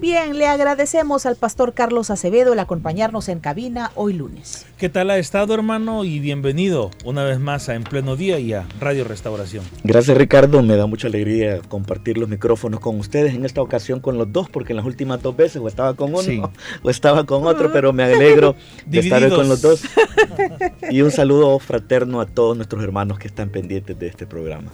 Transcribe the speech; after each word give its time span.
Bien, 0.00 0.38
le 0.38 0.46
agradecemos 0.46 1.26
al 1.26 1.36
pastor 1.36 1.74
Carlos 1.74 2.10
Acevedo 2.10 2.54
el 2.54 2.58
acompañarnos 2.58 3.28
en 3.28 3.38
cabina 3.38 3.92
hoy 3.94 4.14
lunes. 4.14 4.66
¿Qué 4.78 4.88
tal 4.88 5.10
ha 5.10 5.18
estado, 5.18 5.52
hermano? 5.52 6.04
Y 6.04 6.18
bienvenido 6.20 6.90
una 7.04 7.22
vez 7.22 7.38
más 7.38 7.68
a 7.68 7.74
En 7.74 7.84
Pleno 7.84 8.16
Día 8.16 8.38
y 8.38 8.54
a 8.54 8.66
Radio 8.80 9.04
Restauración. 9.04 9.62
Gracias, 9.84 10.16
Ricardo. 10.16 10.62
Me 10.62 10.76
da 10.76 10.86
mucha 10.86 11.08
alegría 11.08 11.60
compartir 11.68 12.16
los 12.16 12.28
micrófonos 12.28 12.80
con 12.80 12.98
ustedes, 12.98 13.34
en 13.34 13.44
esta 13.44 13.60
ocasión 13.60 14.00
con 14.00 14.16
los 14.16 14.32
dos, 14.32 14.48
porque 14.48 14.72
en 14.72 14.78
las 14.78 14.86
últimas 14.86 15.22
dos 15.22 15.36
veces 15.36 15.60
o 15.62 15.68
estaba 15.68 15.94
con 15.94 16.14
uno 16.14 16.50
o 16.82 16.90
estaba 16.90 17.26
con 17.26 17.46
otro, 17.46 17.70
pero 17.70 17.92
me 17.92 18.04
alegro 18.04 18.56
de 18.86 19.00
estar 19.00 19.28
con 19.28 19.48
los 19.48 19.60
dos. 19.60 19.82
Y 20.90 21.02
un 21.02 21.10
saludo 21.10 21.58
fraterno 21.58 22.20
a 22.20 22.26
todos 22.26 22.56
nuestros 22.56 22.82
hermanos 22.82 23.18
que 23.18 23.28
están 23.28 23.50
pendientes 23.50 23.98
de 23.98 24.06
este 24.06 24.26
programa. 24.26 24.70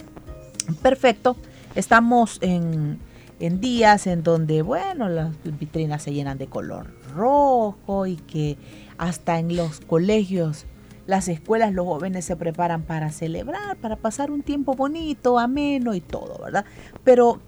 Perfecto. 0.81 1.35
Estamos 1.75 2.39
en 2.41 2.97
en 3.39 3.59
días 3.59 4.07
en 4.07 4.23
donde, 4.23 4.61
bueno, 4.61 5.09
las 5.09 5.31
vitrinas 5.43 6.03
se 6.03 6.13
llenan 6.13 6.37
de 6.37 6.47
color 6.47 6.93
rojo 7.15 8.05
y 8.07 8.15
que 8.15 8.57
hasta 8.97 9.39
en 9.39 9.55
los 9.55 9.79
colegios, 9.81 10.65
las 11.05 11.27
escuelas, 11.27 11.73
los 11.73 11.85
jóvenes 11.85 12.25
se 12.25 12.35
preparan 12.35 12.83
para 12.83 13.11
celebrar, 13.11 13.77
para 13.77 13.95
pasar 13.95 14.31
un 14.31 14.41
tiempo 14.41 14.73
bonito, 14.73 15.39
ameno 15.39 15.93
y 15.93 16.01
todo, 16.01 16.43
¿verdad? 16.43 16.65
Pero 17.03 17.39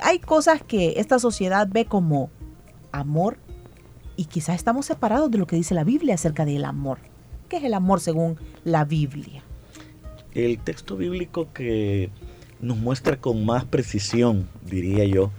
hay 0.00 0.18
cosas 0.18 0.62
que 0.62 0.94
esta 0.98 1.18
sociedad 1.18 1.66
ve 1.70 1.86
como 1.86 2.30
amor 2.92 3.38
y 4.16 4.26
quizás 4.26 4.56
estamos 4.56 4.86
separados 4.86 5.30
de 5.30 5.38
lo 5.38 5.46
que 5.46 5.56
dice 5.56 5.74
la 5.74 5.84
Biblia 5.84 6.14
acerca 6.14 6.44
del 6.44 6.64
amor. 6.64 6.98
¿Qué 7.48 7.56
es 7.56 7.64
el 7.64 7.74
amor 7.74 8.00
según 8.00 8.38
la 8.64 8.84
Biblia? 8.84 9.42
El 10.34 10.58
texto 10.58 10.96
bíblico 10.96 11.52
que 11.52 12.10
nos 12.62 12.78
muestra 12.78 13.16
con 13.16 13.44
más 13.44 13.64
precisión, 13.64 14.48
diría 14.64 15.04
yo, 15.04 15.30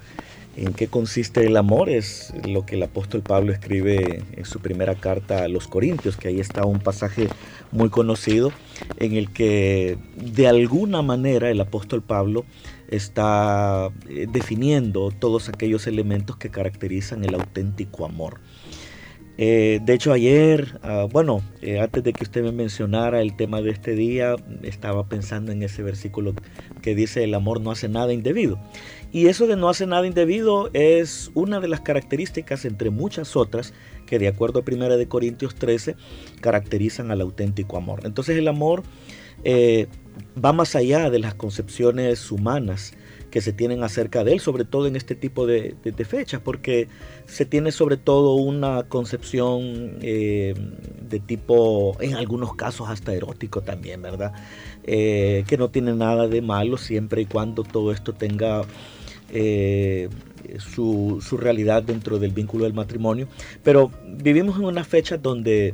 en 0.55 0.73
qué 0.73 0.87
consiste 0.87 1.45
el 1.45 1.57
amor. 1.57 1.89
Es 1.89 2.33
lo 2.47 2.65
que 2.65 2.75
el 2.75 2.83
apóstol 2.83 3.21
Pablo 3.21 3.51
escribe 3.51 4.23
en 4.33 4.45
su 4.45 4.59
primera 4.59 4.95
carta 4.95 5.43
a 5.43 5.47
los 5.47 5.67
Corintios, 5.67 6.17
que 6.17 6.27
ahí 6.27 6.39
está 6.39 6.65
un 6.65 6.79
pasaje 6.79 7.29
muy 7.71 7.89
conocido 7.89 8.51
en 8.97 9.13
el 9.13 9.31
que 9.31 9.97
de 10.15 10.47
alguna 10.47 11.01
manera 11.01 11.49
el 11.49 11.61
apóstol 11.61 12.01
Pablo 12.01 12.45
está 12.89 13.89
eh, 14.07 14.27
definiendo 14.31 15.11
todos 15.11 15.49
aquellos 15.49 15.87
elementos 15.87 16.37
que 16.37 16.49
caracterizan 16.49 17.23
el 17.23 17.33
auténtico 17.33 18.05
amor. 18.05 18.39
Eh, 19.37 19.79
de 19.83 19.93
hecho, 19.93 20.13
ayer, 20.13 20.79
ah, 20.83 21.07
bueno, 21.11 21.41
eh, 21.61 21.79
antes 21.79 22.03
de 22.03 22.13
que 22.13 22.23
usted 22.23 22.43
me 22.43 22.51
mencionara 22.51 23.21
el 23.21 23.35
tema 23.35 23.61
de 23.61 23.71
este 23.71 23.95
día, 23.95 24.35
estaba 24.61 25.07
pensando 25.07 25.51
en 25.51 25.63
ese 25.63 25.81
versículo 25.81 26.35
que 26.81 26.93
dice 26.93 27.23
el 27.23 27.33
amor 27.33 27.59
no 27.61 27.71
hace 27.71 27.89
nada 27.89 28.13
indebido. 28.13 28.59
Y 29.11 29.27
eso 29.27 29.47
de 29.47 29.55
no 29.55 29.69
hace 29.69 29.87
nada 29.87 30.05
indebido 30.05 30.69
es 30.73 31.31
una 31.33 31.59
de 31.59 31.67
las 31.67 31.81
características, 31.81 32.65
entre 32.65 32.89
muchas 32.91 33.35
otras, 33.35 33.73
que 34.05 34.19
de 34.19 34.27
acuerdo 34.27 34.59
a 34.59 34.71
1 34.71 34.97
de 34.97 35.07
Corintios 35.07 35.55
13, 35.55 35.95
caracterizan 36.41 37.09
al 37.09 37.21
auténtico 37.21 37.77
amor. 37.77 38.01
Entonces 38.05 38.37
el 38.37 38.47
amor 38.47 38.83
eh, 39.43 39.87
va 40.43 40.53
más 40.53 40.75
allá 40.75 41.09
de 41.09 41.19
las 41.19 41.33
concepciones 41.33 42.31
humanas 42.31 42.93
que 43.33 43.41
se 43.41 43.51
tienen 43.51 43.81
acerca 43.81 44.23
de 44.23 44.33
él, 44.33 44.39
sobre 44.39 44.63
todo 44.63 44.85
en 44.85 44.95
este 44.95 45.15
tipo 45.15 45.47
de, 45.47 45.75
fechas, 46.07 46.39
porque 46.39 46.87
se 47.25 47.45
tiene 47.45 47.71
sobre 47.71 47.97
todo 47.97 48.35
una 48.35 48.83
concepción 48.83 49.97
eh, 50.03 50.53
de 51.09 51.19
tipo, 51.19 51.99
en 51.99 52.13
algunos 52.13 52.53
casos 52.55 52.89
hasta 52.89 53.11
erótico 53.11 53.61
también, 53.61 54.03
¿verdad? 54.03 54.33
Eh, 54.83 55.45
que 55.47 55.57
no 55.57 55.71
tiene 55.71 55.95
nada 55.95 56.27
de 56.27 56.43
malo 56.43 56.77
siempre 56.77 57.23
y 57.23 57.25
cuando 57.25 57.63
todo 57.63 57.91
esto 57.91 58.13
tenga 58.13 58.61
eh, 59.31 60.09
su, 60.59 61.17
su 61.27 61.37
realidad 61.37 61.81
dentro 61.81 62.19
del 62.19 62.33
vínculo 62.33 62.65
del 62.65 62.75
matrimonio. 62.75 63.27
Pero 63.63 63.89
vivimos 64.05 64.59
en 64.59 64.65
una 64.65 64.83
fecha 64.83 65.17
donde 65.17 65.73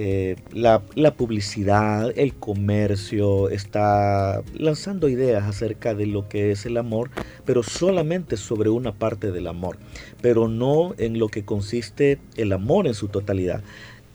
eh, 0.00 0.36
la, 0.52 0.80
publicidad, 1.16 2.16
el 2.16 2.32
comercio 2.32 3.48
está 3.48 4.44
lanzando 4.56 5.08
ideas 5.08 5.42
acerca 5.42 5.92
de 5.92 6.06
lo 6.06 6.28
que 6.28 6.52
es 6.52 6.66
el 6.66 6.76
amor, 6.76 7.10
pero 7.44 7.64
solamente 7.64 8.36
sobre 8.36 8.70
una 8.70 8.92
parte 8.92 9.32
del 9.32 9.48
amor, 9.48 9.76
pero 10.22 10.46
no 10.46 10.94
en 10.98 11.18
lo 11.18 11.26
que 11.26 11.44
consiste 11.44 12.20
el 12.36 12.52
amor 12.52 12.86
en 12.86 12.94
su 12.94 13.08
totalidad. 13.08 13.64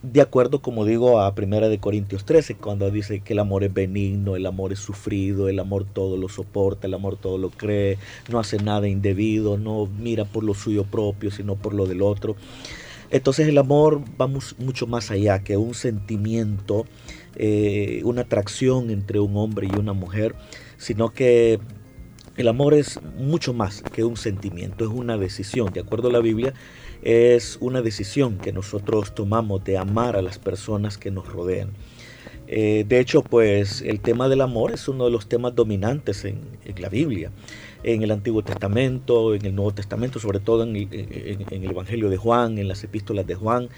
De 0.03 0.21
acuerdo, 0.21 0.61
como 0.61 0.85
digo, 0.85 1.19
a 1.19 1.35
Primera 1.35 1.67
de 1.67 1.79
Corintios 1.79 2.23
13, 2.23 2.55
cuando 2.55 2.89
dice 2.89 3.19
que 3.19 3.33
el 3.33 3.39
amor 3.39 3.65
es 3.65 3.73
benigno, 3.73 4.37
el 4.37 4.45
amor 4.45 4.71
es 4.71 4.79
sufrido, 4.79 5.49
el 5.49 5.59
amor 5.59 5.83
todo 5.83 6.15
lo 6.15 6.29
soporta, 6.29 6.87
el 6.87 6.93
amor 6.93 7.17
todo 7.17 7.37
lo 7.37 7.49
cree, 7.49 7.97
no 8.29 8.39
hace 8.39 8.55
nada 8.55 8.87
indebido, 8.87 9.57
no 9.57 9.89
mira 9.99 10.23
por 10.23 10.45
lo 10.45 10.53
suyo 10.53 10.85
propio, 10.85 11.29
sino 11.29 11.57
por 11.57 11.73
lo 11.73 11.87
del 11.87 12.01
otro. 12.01 12.37
Entonces 13.13 13.47
el 13.47 13.59
amor 13.59 14.01
va 14.19 14.25
mucho 14.25 14.87
más 14.87 15.11
allá 15.11 15.43
que 15.43 15.55
un 15.55 15.75
sentimiento, 15.75 16.85
eh, 17.35 18.01
una 18.05 18.21
atracción 18.21 18.89
entre 18.89 19.19
un 19.19 19.37
hombre 19.37 19.67
y 19.71 19.77
una 19.77 19.93
mujer, 19.93 20.33
sino 20.77 21.13
que 21.13 21.59
el 22.37 22.47
amor 22.47 22.73
es 22.73 22.99
mucho 23.19 23.53
más 23.53 23.83
que 23.83 24.03
un 24.03 24.17
sentimiento, 24.17 24.83
es 24.83 24.89
una 24.89 25.15
decisión. 25.15 25.71
De 25.71 25.81
acuerdo 25.81 26.09
a 26.09 26.11
la 26.11 26.21
Biblia, 26.21 26.55
es 27.03 27.59
una 27.61 27.83
decisión 27.83 28.39
que 28.39 28.51
nosotros 28.51 29.13
tomamos 29.13 29.63
de 29.63 29.77
amar 29.77 30.15
a 30.15 30.23
las 30.23 30.39
personas 30.39 30.97
que 30.97 31.11
nos 31.11 31.31
rodean. 31.31 31.69
Eh, 32.47 32.83
de 32.87 32.99
hecho, 32.99 33.21
pues 33.21 33.83
el 33.83 33.99
tema 33.99 34.27
del 34.27 34.41
amor 34.41 34.71
es 34.71 34.87
uno 34.87 35.05
de 35.05 35.11
los 35.11 35.29
temas 35.29 35.53
dominantes 35.53 36.25
en 36.25 36.41
la 36.79 36.89
Biblia 36.89 37.29
en 37.83 38.01
el 38.01 38.11
Antiguo 38.11 38.43
Testamento, 38.43 39.35
en 39.35 39.45
el 39.45 39.55
Nuevo 39.55 39.73
Testamento, 39.73 40.19
sobre 40.19 40.39
todo 40.39 40.63
en 40.63 40.75
el, 40.75 41.69
Evangelio 41.69 42.09
de 42.09 42.17
Juan, 42.17 42.57
en 42.57 42.67
las 42.67 42.83
epístolas 42.83 43.27
de 43.27 43.35
Juan. 43.35 43.69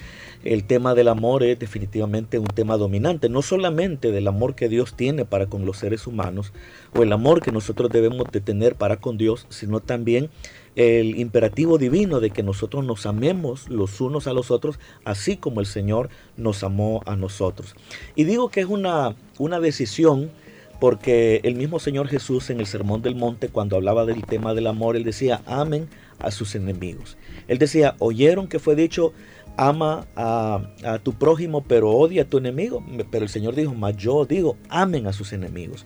El 0.43 0.63
tema 0.63 0.93
del 0.93 1.07
amor 1.07 1.43
es 1.43 1.57
definitivamente 1.57 2.39
un 2.39 2.47
tema 2.47 2.77
dominante, 2.77 3.29
no 3.29 3.41
solamente 3.41 4.11
del 4.11 4.27
amor 4.27 4.55
que 4.55 4.69
Dios 4.69 4.95
tiene 4.95 5.25
para 5.25 5.47
con 5.47 5.65
los 5.65 5.77
seres 5.77 6.07
humanos 6.07 6.53
o 6.94 7.03
el 7.03 7.11
amor 7.11 7.41
que 7.41 7.51
nosotros 7.51 7.89
debemos 7.89 8.31
de 8.31 8.41
tener 8.41 8.75
para 8.75 8.97
con 8.97 9.17
Dios, 9.17 9.47
sino 9.49 9.79
también 9.79 10.29
el 10.75 11.17
imperativo 11.19 11.77
divino 11.77 12.19
de 12.19 12.29
que 12.29 12.44
nosotros 12.44 12.83
nos 12.85 13.05
amemos 13.05 13.69
los 13.69 14.01
unos 14.01 14.27
a 14.27 14.33
los 14.33 14.51
otros, 14.51 14.77
así 15.05 15.38
como 15.38 15.61
el 15.61 15.65
Señor 15.65 16.09
nos 16.38 16.63
amó 16.63 17.01
a 17.05 17.15
nosotros. 17.15 17.75
Y 18.15 18.25
digo 18.25 18.49
que 18.49 18.59
es 18.61 18.67
una, 18.67 19.15
una 19.39 19.59
decisión 19.59 20.31
porque 20.80 21.41
el 21.44 21.56
mismo 21.56 21.80
Señor 21.80 22.08
Jesús 22.08 22.50
en 22.50 22.59
el 22.59 22.66
Sermón 22.66 23.02
del 23.02 23.16
Monte, 23.16 23.50
cuando 23.50 23.75
hablaba 23.75 24.06
del 24.06 24.24
tema 24.25 24.53
del 24.53 24.68
amor, 24.68 24.96
él 24.96 25.03
decía, 25.03 25.41
amen 25.46 25.88
a 26.19 26.31
sus 26.31 26.56
enemigos. 26.56 27.18
Él 27.47 27.58
decía, 27.58 27.96
oyeron 28.00 28.47
que 28.47 28.59
fue 28.59 28.75
dicho, 28.75 29.13
ama 29.58 30.08
a, 30.16 31.00
tu 31.03 31.13
prójimo, 31.13 31.63
pero 31.63 31.91
odia 31.91 32.24
a 32.24 32.25
tu 32.25 32.38
enemigo. 32.38 32.84
Pero 33.12 33.24
el 33.24 33.30
Señor 33.30 33.56
dijo, 33.56 33.74
mas 33.74 33.95
yo 33.98 34.25
digo, 34.25 34.57
amen 34.69 35.07
a 35.07 35.13
sus 35.13 35.33
enemigos. 35.33 35.86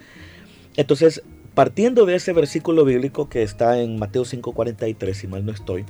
Entonces, 0.75 1.23
partiendo 1.53 2.05
de 2.05 2.15
ese 2.15 2.33
versículo 2.33 2.85
bíblico 2.85 3.29
que 3.29 3.43
está 3.43 3.79
en 3.81 3.99
Mateo 3.99 4.23
5:43, 4.23 5.13
si 5.13 5.27
mal 5.27 5.45
no 5.45 5.51
estoy, 5.51 5.85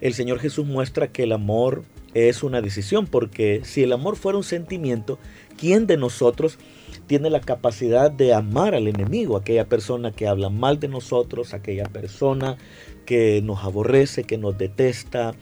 el 0.00 0.14
Señor 0.14 0.40
Jesús 0.40 0.66
muestra 0.66 1.08
que 1.08 1.24
el 1.24 1.32
amor 1.32 1.84
es 2.14 2.42
una 2.42 2.60
decisión, 2.60 3.06
porque 3.06 3.62
si 3.64 3.82
el 3.82 3.92
amor 3.92 4.16
fuera 4.16 4.36
un 4.36 4.44
sentimiento, 4.44 5.18
¿quién 5.56 5.86
de 5.86 5.96
nosotros 5.96 6.58
tiene 7.12 7.28
la 7.28 7.40
capacidad 7.40 8.10
de 8.10 8.32
amar 8.32 8.74
al 8.74 8.88
enemigo, 8.88 9.36
aquella 9.36 9.66
persona 9.66 10.12
que 10.12 10.26
habla 10.26 10.48
mal 10.48 10.80
de 10.80 10.88
nosotros, 10.88 11.52
aquella 11.52 11.84
persona 11.84 12.56
que 13.04 13.42
nos 13.42 13.64
aborrece, 13.64 14.24
que 14.24 14.38
nos 14.38 14.56
detesta, 14.56 15.34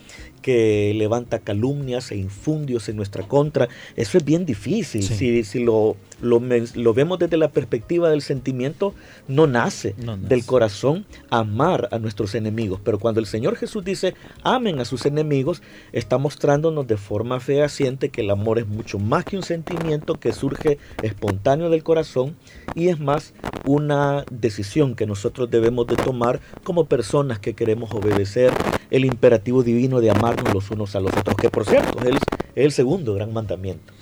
que 0.42 0.92
levanta 0.96 1.38
calumnias 1.38 2.10
e 2.10 2.16
infundios 2.16 2.88
en 2.88 2.96
nuestra 2.96 3.22
contra. 3.28 3.68
Eso 3.94 4.18
es 4.18 4.24
bien 4.24 4.46
difícil. 4.46 5.04
Si, 5.04 5.44
si 5.44 5.60
lo, 5.60 5.96
lo, 6.20 6.40
lo, 6.74 6.94
vemos 6.94 7.18
desde 7.18 7.36
la 7.36 7.48
perspectiva 7.48 8.10
del 8.10 8.22
sentimiento, 8.22 8.94
no 9.28 9.46
nace, 9.46 9.94
no 9.98 10.16
nace, 10.16 10.28
del 10.28 10.44
corazón 10.44 11.06
amar 11.30 11.88
a 11.92 11.98
nuestros 11.98 12.34
enemigos. 12.34 12.80
Pero 12.82 12.98
cuando 12.98 13.20
el 13.20 13.26
Señor 13.26 13.56
Jesús 13.56 13.84
dice, 13.84 14.14
amen 14.42 14.80
a 14.80 14.84
sus 14.84 15.06
enemigos, 15.06 15.62
está 15.92 16.18
mostrándonos 16.18 16.86
de 16.86 16.96
forma 16.96 17.40
fehaciente 17.40 18.10
que 18.10 18.20
el 18.22 18.30
amor 18.30 18.58
es 18.58 18.66
mucho 18.66 18.98
más 18.98 19.24
que 19.24 19.36
un 19.36 19.42
sentimiento 19.42 20.14
que 20.14 20.32
surge 20.32 20.78
espontáneo 21.02 21.70
del 21.70 21.82
corazón 21.82 22.36
y 22.74 22.88
es 22.88 22.98
más 22.98 23.34
una 23.66 24.24
decisión 24.30 24.94
que 24.94 25.06
nosotros 25.06 25.50
debemos 25.50 25.86
de 25.86 25.96
tomar 25.96 26.40
como 26.64 26.86
personas 26.86 27.38
que 27.38 27.54
queremos 27.54 27.92
obedecer 27.92 28.52
el 28.90 29.04
imperativo 29.04 29.62
divino 29.62 30.00
de 30.00 30.10
amarnos 30.10 30.52
los 30.52 30.70
unos 30.70 30.94
a 30.96 31.00
los 31.00 31.12
otros, 31.16 31.36
que 31.36 31.50
por 31.50 31.64
cierto 31.64 32.00
es 32.00 32.06
el, 32.06 32.16
es 32.16 32.64
el 32.64 32.72
segundo 32.72 33.14
gran 33.14 33.32
mandamiento. 33.32 33.92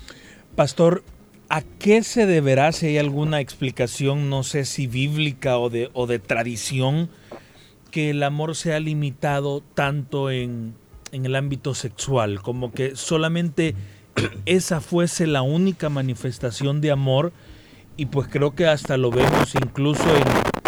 Pastor, 0.54 1.02
¿a 1.48 1.62
qué 1.62 2.02
se 2.02 2.26
deberá, 2.26 2.72
si 2.72 2.86
hay 2.86 2.98
alguna 2.98 3.40
explicación, 3.40 4.28
no 4.28 4.42
sé 4.42 4.64
si 4.64 4.86
bíblica 4.86 5.58
o 5.58 5.70
de, 5.70 6.18
tradición, 6.18 7.10
que 7.90 8.10
el 8.10 8.22
amor 8.22 8.54
sea 8.54 8.80
limitado 8.80 9.62
tanto 9.74 10.30
en, 10.30 10.74
en 11.12 11.24
el 11.24 11.36
ámbito 11.36 11.74
sexual, 11.74 12.42
como 12.42 12.72
que 12.72 12.96
solamente 12.96 13.74
esa 14.46 14.80
fuese 14.80 15.26
la 15.26 15.42
única 15.42 15.88
manifestación 15.88 16.80
de 16.80 16.90
amor? 16.90 17.32
Y 17.96 18.06
pues 18.06 18.28
creo 18.28 18.54
que 18.54 18.66
hasta 18.66 18.96
lo 18.96 19.10
vemos 19.10 19.54
incluso 19.56 20.04
en 20.16 20.24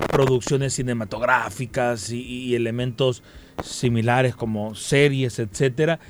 producciones 0.09 0.75
cinematográficas 0.75 2.11
y, 2.11 2.23
y 2.23 2.55
elementos 2.57 3.23
similares 3.63 4.35
como 4.35 4.75
series, 4.75 5.39
etcétera, 5.39 6.01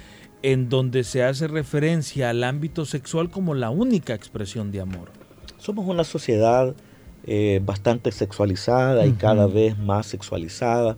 en 0.42 0.68
donde 0.68 1.04
se 1.04 1.22
hace 1.22 1.48
referencia 1.48 2.30
al 2.30 2.44
ámbito 2.44 2.84
sexual 2.84 3.30
como 3.30 3.54
la 3.54 3.70
única 3.70 4.14
expresión 4.14 4.72
de 4.72 4.80
amor. 4.80 5.10
Somos 5.58 5.86
una 5.86 6.04
sociedad 6.04 6.74
eh, 7.26 7.60
bastante 7.64 8.12
sexualizada 8.12 9.04
y 9.04 9.10
uh 9.10 9.12
-huh. 9.12 9.18
cada 9.18 9.46
vez 9.46 9.78
más 9.78 10.06
sexualizada. 10.06 10.96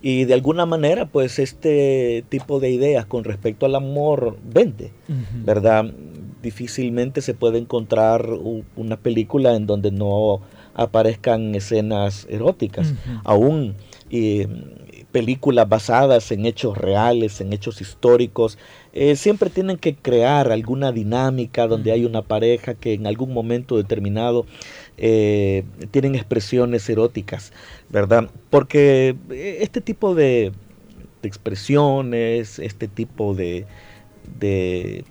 Y 0.00 0.24
de 0.24 0.34
alguna 0.34 0.66
manera, 0.66 1.06
pues 1.06 1.38
este 1.38 2.24
tipo 2.28 2.60
de 2.60 2.70
ideas 2.70 3.06
con 3.06 3.24
respecto 3.24 3.66
al 3.66 3.74
amor 3.74 4.38
vende, 4.44 4.92
uh 5.08 5.12
-huh. 5.12 5.44
¿verdad? 5.44 5.92
Difícilmente 6.42 7.20
se 7.20 7.34
puede 7.34 7.58
encontrar 7.58 8.28
una 8.76 8.96
película 8.98 9.56
en 9.56 9.66
donde 9.66 9.90
no 9.90 10.40
aparezcan 10.74 11.54
escenas 11.56 12.26
eróticas. 12.30 12.92
Uh 12.92 12.94
-huh. 12.94 13.20
Aún 13.24 13.74
y, 14.08 14.46
películas 15.16 15.66
basadas 15.66 16.30
en 16.30 16.44
hechos 16.44 16.76
reales, 16.76 17.40
en 17.40 17.54
hechos 17.54 17.80
históricos, 17.80 18.58
eh, 18.92 19.16
siempre 19.16 19.48
tienen 19.48 19.78
que 19.78 19.94
crear 19.94 20.52
alguna 20.52 20.92
dinámica 20.92 21.66
donde 21.66 21.90
hay 21.90 22.04
una 22.04 22.20
pareja 22.20 22.74
que 22.74 22.92
en 22.92 23.06
algún 23.06 23.32
momento 23.32 23.78
determinado 23.78 24.44
eh, 24.98 25.64
tienen 25.90 26.16
expresiones 26.16 26.86
eróticas, 26.90 27.54
¿verdad? 27.88 28.28
Porque 28.50 29.16
este 29.30 29.80
tipo 29.80 30.14
de, 30.14 30.52
de 31.22 31.28
expresiones, 31.28 32.58
este 32.58 32.86
tipo 32.86 33.34
de, 33.34 33.64
de, 34.38 35.02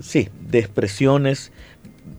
sí, 0.00 0.30
de 0.50 0.58
expresiones 0.58 1.52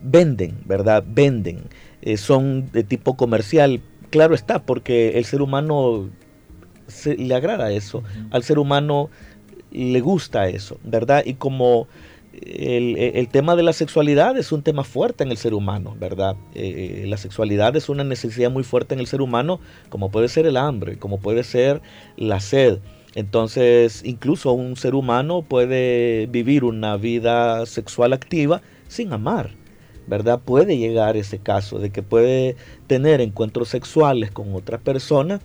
venden, 0.02 0.56
¿verdad? 0.64 1.04
Venden, 1.06 1.64
eh, 2.00 2.16
son 2.16 2.72
de 2.72 2.82
tipo 2.82 3.14
comercial. 3.18 3.82
Claro 4.08 4.34
está, 4.34 4.62
porque 4.62 5.18
el 5.18 5.26
ser 5.26 5.42
humano 5.42 6.08
se, 6.86 7.16
le 7.16 7.34
agrada 7.34 7.72
eso, 7.72 8.02
al 8.30 8.42
ser 8.42 8.58
humano 8.58 9.10
le 9.70 10.00
gusta 10.00 10.48
eso, 10.48 10.78
¿verdad? 10.84 11.24
Y 11.26 11.34
como 11.34 11.88
el, 12.42 13.28
tema 13.28 13.56
de 13.56 13.62
la 13.62 13.72
sexualidad 13.72 14.36
es 14.36 14.52
un 14.52 14.62
tema 14.62 14.84
fuerte 14.84 15.24
en 15.24 15.30
el 15.30 15.36
ser 15.36 15.54
humano, 15.54 15.96
¿verdad? 15.98 16.36
Eh, 16.54 17.04
la 17.06 17.16
sexualidad 17.16 17.76
es 17.76 17.88
una 17.88 18.04
necesidad 18.04 18.50
muy 18.50 18.64
fuerte 18.64 18.94
en 18.94 19.00
el 19.00 19.06
ser 19.06 19.20
humano, 19.20 19.60
como 19.88 20.10
puede 20.10 20.28
ser 20.28 20.46
el 20.46 20.56
hambre, 20.56 20.98
como 20.98 21.18
puede 21.18 21.44
ser 21.44 21.80
la 22.16 22.40
sed. 22.40 22.78
Entonces, 23.14 24.02
incluso 24.04 24.52
un 24.52 24.76
ser 24.76 24.94
humano 24.94 25.42
puede 25.42 26.26
vivir 26.26 26.64
una 26.64 26.96
vida 26.96 27.64
sexual 27.66 28.12
activa 28.12 28.62
sin 28.88 29.12
amar, 29.12 29.50
¿verdad? 30.06 30.40
Puede 30.44 30.76
llegar 30.76 31.16
ese 31.16 31.38
caso 31.38 31.78
de 31.78 31.90
que 31.90 32.02
puede 32.02 32.56
tener 32.88 33.20
encuentros 33.20 33.68
sexuales 33.68 34.30
con 34.32 34.54
otra 34.54 34.78
persona 34.78 35.40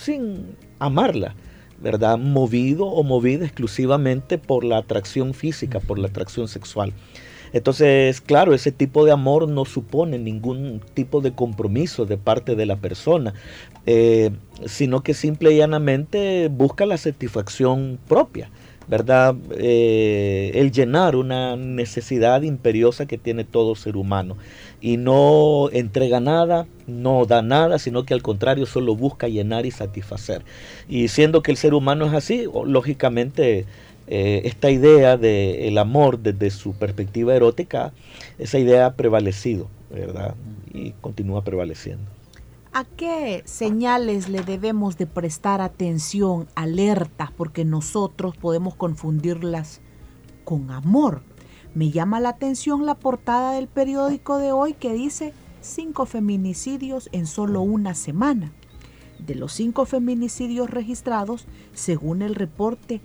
sin 0.00 0.56
amarla, 0.78 1.34
¿verdad? 1.80 2.18
Movido 2.18 2.86
o 2.86 3.02
movida 3.02 3.44
exclusivamente 3.44 4.38
por 4.38 4.64
la 4.64 4.78
atracción 4.78 5.34
física, 5.34 5.80
por 5.80 5.98
la 5.98 6.08
atracción 6.08 6.48
sexual. 6.48 6.92
Entonces, 7.52 8.20
claro, 8.20 8.54
ese 8.54 8.70
tipo 8.70 9.04
de 9.04 9.12
amor 9.12 9.48
no 9.48 9.64
supone 9.64 10.18
ningún 10.18 10.80
tipo 10.94 11.20
de 11.20 11.32
compromiso 11.32 12.06
de 12.06 12.16
parte 12.16 12.54
de 12.54 12.66
la 12.66 12.76
persona, 12.76 13.34
eh, 13.86 14.30
sino 14.66 15.02
que 15.02 15.14
simple 15.14 15.52
y 15.52 15.56
llanamente 15.56 16.48
busca 16.48 16.86
la 16.86 16.96
satisfacción 16.96 17.98
propia. 18.06 18.50
¿Verdad? 18.90 19.36
Eh, 19.56 20.50
el 20.54 20.72
llenar 20.72 21.14
una 21.14 21.54
necesidad 21.54 22.42
imperiosa 22.42 23.06
que 23.06 23.18
tiene 23.18 23.44
todo 23.44 23.76
ser 23.76 23.96
humano. 23.96 24.36
Y 24.80 24.96
no 24.96 25.70
entrega 25.70 26.18
nada, 26.18 26.66
no 26.88 27.24
da 27.24 27.40
nada, 27.40 27.78
sino 27.78 28.04
que 28.04 28.14
al 28.14 28.22
contrario 28.22 28.66
solo 28.66 28.96
busca 28.96 29.28
llenar 29.28 29.64
y 29.64 29.70
satisfacer. 29.70 30.42
Y 30.88 31.06
siendo 31.06 31.40
que 31.40 31.52
el 31.52 31.56
ser 31.56 31.72
humano 31.72 32.04
es 32.06 32.14
así, 32.14 32.46
lógicamente 32.64 33.64
eh, 34.08 34.42
esta 34.44 34.70
idea 34.72 35.16
del 35.16 35.56
el 35.60 35.78
amor 35.78 36.18
desde 36.18 36.50
su 36.50 36.72
perspectiva 36.72 37.36
erótica, 37.36 37.92
esa 38.38 38.58
idea 38.58 38.86
ha 38.86 38.94
prevalecido, 38.94 39.68
¿verdad? 39.90 40.34
Y 40.74 40.92
continúa 41.00 41.44
prevaleciendo. 41.44 42.19
¿A 42.72 42.84
qué 42.84 43.42
señales 43.46 44.28
le 44.28 44.42
debemos 44.42 44.96
de 44.96 45.08
prestar 45.08 45.60
atención, 45.60 46.46
alertas, 46.54 47.32
porque 47.32 47.64
nosotros 47.64 48.36
podemos 48.36 48.76
confundirlas 48.76 49.80
con 50.44 50.70
amor? 50.70 51.24
Me 51.74 51.90
llama 51.90 52.20
la 52.20 52.28
atención 52.28 52.86
la 52.86 52.94
portada 52.94 53.54
del 53.54 53.66
periódico 53.66 54.38
de 54.38 54.52
hoy 54.52 54.74
que 54.74 54.92
dice 54.92 55.32
cinco 55.60 56.06
feminicidios 56.06 57.08
en 57.10 57.26
solo 57.26 57.60
una 57.60 57.96
semana. 57.96 58.52
De 59.18 59.34
los 59.34 59.52
cinco 59.52 59.84
feminicidios 59.84 60.70
registrados, 60.70 61.46
según 61.74 62.22
el 62.22 62.36
reporte, 62.36 63.00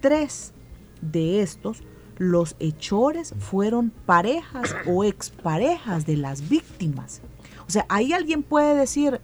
tres 0.00 0.54
de 1.02 1.42
estos, 1.42 1.82
los 2.16 2.56
hechores 2.58 3.34
fueron 3.38 3.90
parejas 4.06 4.74
o 4.86 5.04
exparejas 5.04 6.06
de 6.06 6.16
las 6.16 6.48
víctimas. 6.48 7.20
O 7.70 7.72
sea, 7.72 7.86
ahí 7.88 8.12
alguien 8.12 8.42
puede 8.42 8.74
decir, 8.74 9.20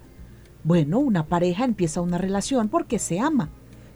bueno, 0.63 1.01
una 1.01 1.27
pareja 1.27 1.65
empieza 1.65 2.01
una 2.01 2.17
relación 2.17 2.69
porque 2.69 3.01
se 3.01 3.19
ama, 3.19 3.51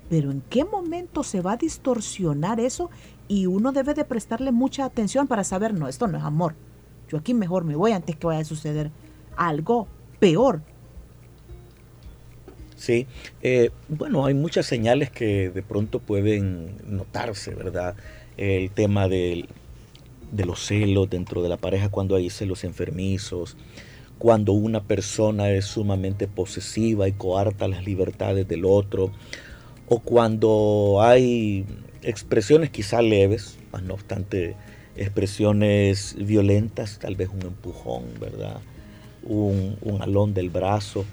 pero 0.08 0.32
¿en 0.32 0.41
qué 0.50 0.64
momento 0.64 1.23
se 1.23 1.41
va 1.41 1.52
a 1.52 1.56
distorsionar 1.56 2.58
eso? 2.58 2.91
Y 3.29 3.47
uno 3.47 3.70
debe 3.70 3.94
de 3.94 4.05
prestarle 4.05 4.50
mucha 4.50 4.85
atención 4.85 5.29
para 5.29 5.44
saber, 5.44 5.73
no, 5.73 5.87
esto 5.87 6.08
no 6.08 6.19
es 6.19 6.25
amor. 6.25 6.56
Yo 7.08 7.19
aquí 7.19 7.32
mejor 7.32 7.62
me 7.62 7.76
voy 7.76 7.93
antes 7.93 8.16
que 8.16 8.26
vaya 8.26 8.40
a 8.40 8.45
suceder 8.45 8.90
algo 9.37 9.87
peor. 10.19 10.62
Sí, 12.75 13.07
eh, 13.42 13.71
bueno, 13.88 14.26
hay 14.26 14.35
muchas 14.35 14.66
señales 14.66 15.12
que 15.12 15.50
de 15.50 15.62
pronto 15.62 16.00
pueden 16.00 16.75
notarse, 16.88 17.54
¿verdad? 17.54 17.95
El 18.37 18.73
tema 18.73 19.07
de, 19.07 19.49
de 20.33 20.45
los 20.45 20.66
celos 20.66 21.09
dentro 21.09 21.40
de 21.40 21.49
la 21.49 21.57
pareja 21.57 21.88
cuando 21.88 22.16
hay 22.16 22.30
celos 22.30 22.64
enfermizos, 22.64 23.57
cuando 24.21 24.53
una 24.53 24.83
persona 24.83 25.49
es 25.50 25.65
sumamente 25.65 26.29
posesiva 26.29 27.09
y 27.09 27.12
coarta 27.12 27.67
las 27.69 27.87
libertades 27.87 28.47
del 28.47 28.67
otro, 28.67 29.11
o 29.89 30.00
cuando 30.00 30.99
hay 31.00 31.65
expresiones 32.03 32.69
quizá 32.69 33.00
leves, 33.00 33.57
no 33.83 33.95
obstante 33.95 34.57
expresiones 34.95 36.17
violentas, 36.19 36.99
tal 36.99 37.17
vez 37.17 37.31
un 37.31 37.41
empujón, 37.41 38.03
¿verdad? 38.21 38.61
Un, 39.23 39.79
un 39.81 40.03
alón 40.03 40.35
del 40.35 40.50
brazo. 40.50 41.07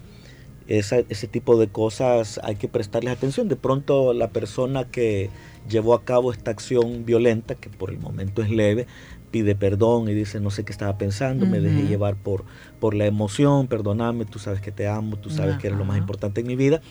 Esa, 0.67 0.97
ese 1.07 1.29
tipo 1.29 1.57
de 1.57 1.69
cosas 1.69 2.41
hay 2.43 2.57
que 2.57 2.67
prestarles 2.67 3.13
atención. 3.13 3.47
De 3.47 3.55
pronto 3.55 4.13
la 4.13 4.31
persona 4.31 4.83
que 4.83 5.29
llevó 5.69 5.93
a 5.93 6.03
cabo 6.03 6.33
esta 6.33 6.51
acción 6.51 7.05
violenta, 7.05 7.55
que 7.55 7.69
por 7.69 7.89
el 7.89 7.99
momento 7.99 8.41
es 8.41 8.49
leve, 8.49 8.85
pide 9.31 9.55
perdón 9.55 10.09
y 10.09 10.13
dice 10.13 10.39
no 10.39 10.51
sé 10.51 10.63
qué 10.63 10.71
estaba 10.71 10.97
pensando, 10.97 11.45
uh 11.45 11.47
-huh. 11.47 11.51
me 11.51 11.59
dejé 11.59 11.87
llevar 11.87 12.15
por, 12.15 12.45
por 12.79 12.93
la 12.93 13.05
emoción, 13.05 13.67
perdóname, 13.67 14.25
tú 14.25 14.39
sabes 14.39 14.61
que 14.61 14.71
te 14.71 14.87
amo, 14.87 15.17
tú 15.17 15.29
sabes 15.29 15.55
uh 15.55 15.57
-huh. 15.57 15.61
que 15.61 15.67
eres 15.67 15.79
lo 15.79 15.85
más 15.85 15.97
importante 15.97 16.41
en 16.41 16.47
mi 16.47 16.55
vida. 16.55 16.81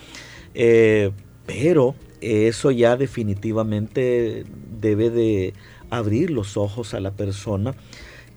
Eh, 0.55 1.11
pero 1.47 1.95
eso 2.21 2.71
ya 2.71 2.97
definitivamente 2.97 4.45
debe 4.81 5.11
de 5.11 5.55
abrir 5.91 6.31
los 6.31 6.57
ojos 6.57 6.95
a 6.95 7.01
la 7.01 7.13
persona 7.13 7.75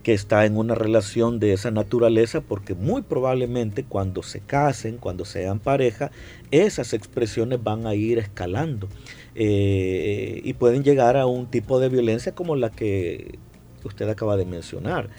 que 0.04 0.14
está 0.14 0.46
en 0.46 0.58
una 0.58 0.76
relación 0.76 1.40
de 1.40 1.54
esa 1.54 1.72
naturaleza 1.72 2.42
porque 2.42 2.74
muy 2.74 3.02
probablemente 3.02 3.84
cuando 3.84 4.24
se 4.24 4.40
casen, 4.40 4.98
cuando 4.98 5.26
sean 5.26 5.60
pareja, 5.60 6.12
esas 6.52 6.94
expresiones 6.94 7.62
van 7.62 7.86
a 7.86 7.96
ir 7.96 8.18
escalando 8.18 8.88
eh, 9.36 10.42
y 10.44 10.54
pueden 10.54 10.84
llegar 10.84 11.18
a 11.18 11.26
un 11.26 11.48
tipo 11.48 11.80
de 11.80 11.90
violencia 11.90 12.34
como 12.34 12.56
la 12.56 12.70
que 12.70 13.40
usted 13.88 14.08
acaba 14.10 14.38
de 14.38 14.46
mencionar. 14.46 15.10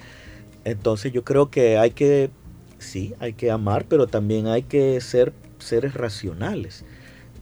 Entonces 0.64 1.12
yo 1.12 1.24
creo 1.24 1.50
que 1.50 1.78
hay 1.78 1.90
que, 1.92 2.30
sí, 2.78 3.14
hay 3.18 3.32
que 3.32 3.50
amar, 3.50 3.86
pero 3.88 4.06
también 4.06 4.46
hay 4.46 4.62
que 4.62 5.00
ser 5.00 5.32
seres 5.58 5.94
racionales. 5.94 6.84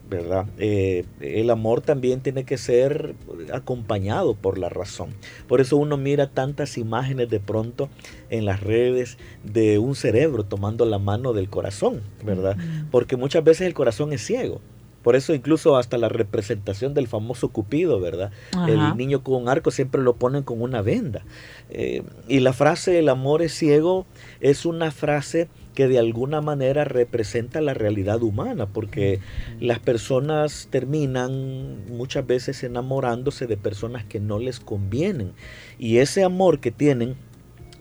¿verdad? 0.08 0.46
Eh, 0.58 1.04
el 1.20 1.50
amor 1.50 1.82
también 1.82 2.20
tiene 2.20 2.44
que 2.44 2.56
ser 2.56 3.14
acompañado 3.52 4.34
por 4.34 4.58
la 4.58 4.68
razón. 4.68 5.10
Por 5.46 5.60
eso 5.60 5.76
uno 5.76 5.96
mira 5.96 6.30
tantas 6.30 6.78
imágenes 6.78 7.28
de 7.28 7.40
pronto 7.40 7.88
en 8.30 8.44
las 8.44 8.60
redes 8.60 9.18
de 9.44 9.78
un 9.78 9.94
cerebro 9.94 10.44
tomando 10.44 10.86
la 10.86 10.98
mano 10.98 11.32
del 11.32 11.50
corazón, 11.50 12.00
¿verdad? 12.24 12.56
Porque 12.90 13.16
muchas 13.16 13.44
veces 13.44 13.66
el 13.66 13.74
corazón 13.74 14.12
es 14.12 14.24
ciego. 14.24 14.60
Por 15.08 15.16
eso 15.16 15.32
incluso 15.32 15.78
hasta 15.78 15.96
la 15.96 16.10
representación 16.10 16.92
del 16.92 17.08
famoso 17.08 17.48
Cupido, 17.48 17.98
¿verdad? 17.98 18.30
El 18.68 18.94
niño 18.98 19.24
con 19.24 19.40
un 19.40 19.48
arco 19.48 19.70
siempre 19.70 20.02
lo 20.02 20.16
ponen 20.16 20.42
con 20.42 20.60
una 20.60 20.82
venda. 20.82 21.24
Eh, 21.70 22.02
y 22.28 22.40
la 22.40 22.52
frase 22.52 22.98
el 22.98 23.08
amor 23.08 23.40
es 23.40 23.54
ciego 23.54 24.04
es 24.42 24.66
una 24.66 24.90
frase 24.90 25.48
que 25.74 25.88
de 25.88 25.98
alguna 25.98 26.42
manera 26.42 26.84
representa 26.84 27.62
la 27.62 27.72
realidad 27.72 28.22
humana, 28.22 28.66
porque 28.66 29.20
las 29.60 29.78
personas 29.78 30.68
terminan 30.70 31.86
muchas 31.86 32.26
veces 32.26 32.62
enamorándose 32.62 33.46
de 33.46 33.56
personas 33.56 34.04
que 34.04 34.20
no 34.20 34.38
les 34.38 34.60
convienen. 34.60 35.32
Y 35.78 36.00
ese 36.00 36.22
amor 36.22 36.60
que 36.60 36.70
tienen 36.70 37.16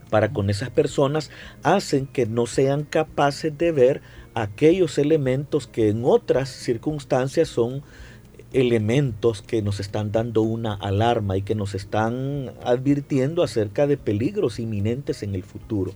para 0.09 0.31
con 0.31 0.49
esas 0.49 0.69
personas 0.69 1.29
hacen 1.61 2.07
que 2.07 2.25
no 2.25 2.45
sean 2.45 2.83
capaces 2.83 3.57
de 3.57 3.73
ver 3.73 4.01
aquellos 4.41 4.97
elementos 4.97 5.67
que 5.67 5.89
en 5.89 6.03
otras 6.05 6.49
circunstancias 6.49 7.47
son 7.47 7.83
elementos 8.53 9.41
que 9.41 9.61
nos 9.61 9.79
están 9.79 10.11
dando 10.11 10.41
una 10.41 10.73
alarma 10.73 11.37
y 11.37 11.41
que 11.41 11.53
nos 11.53 11.75
están 11.75 12.53
advirtiendo 12.63 13.43
acerca 13.43 13.87
de 13.87 13.97
peligros 13.97 14.59
inminentes 14.59 15.21
en 15.21 15.35
el 15.35 15.43
futuro. 15.43 15.91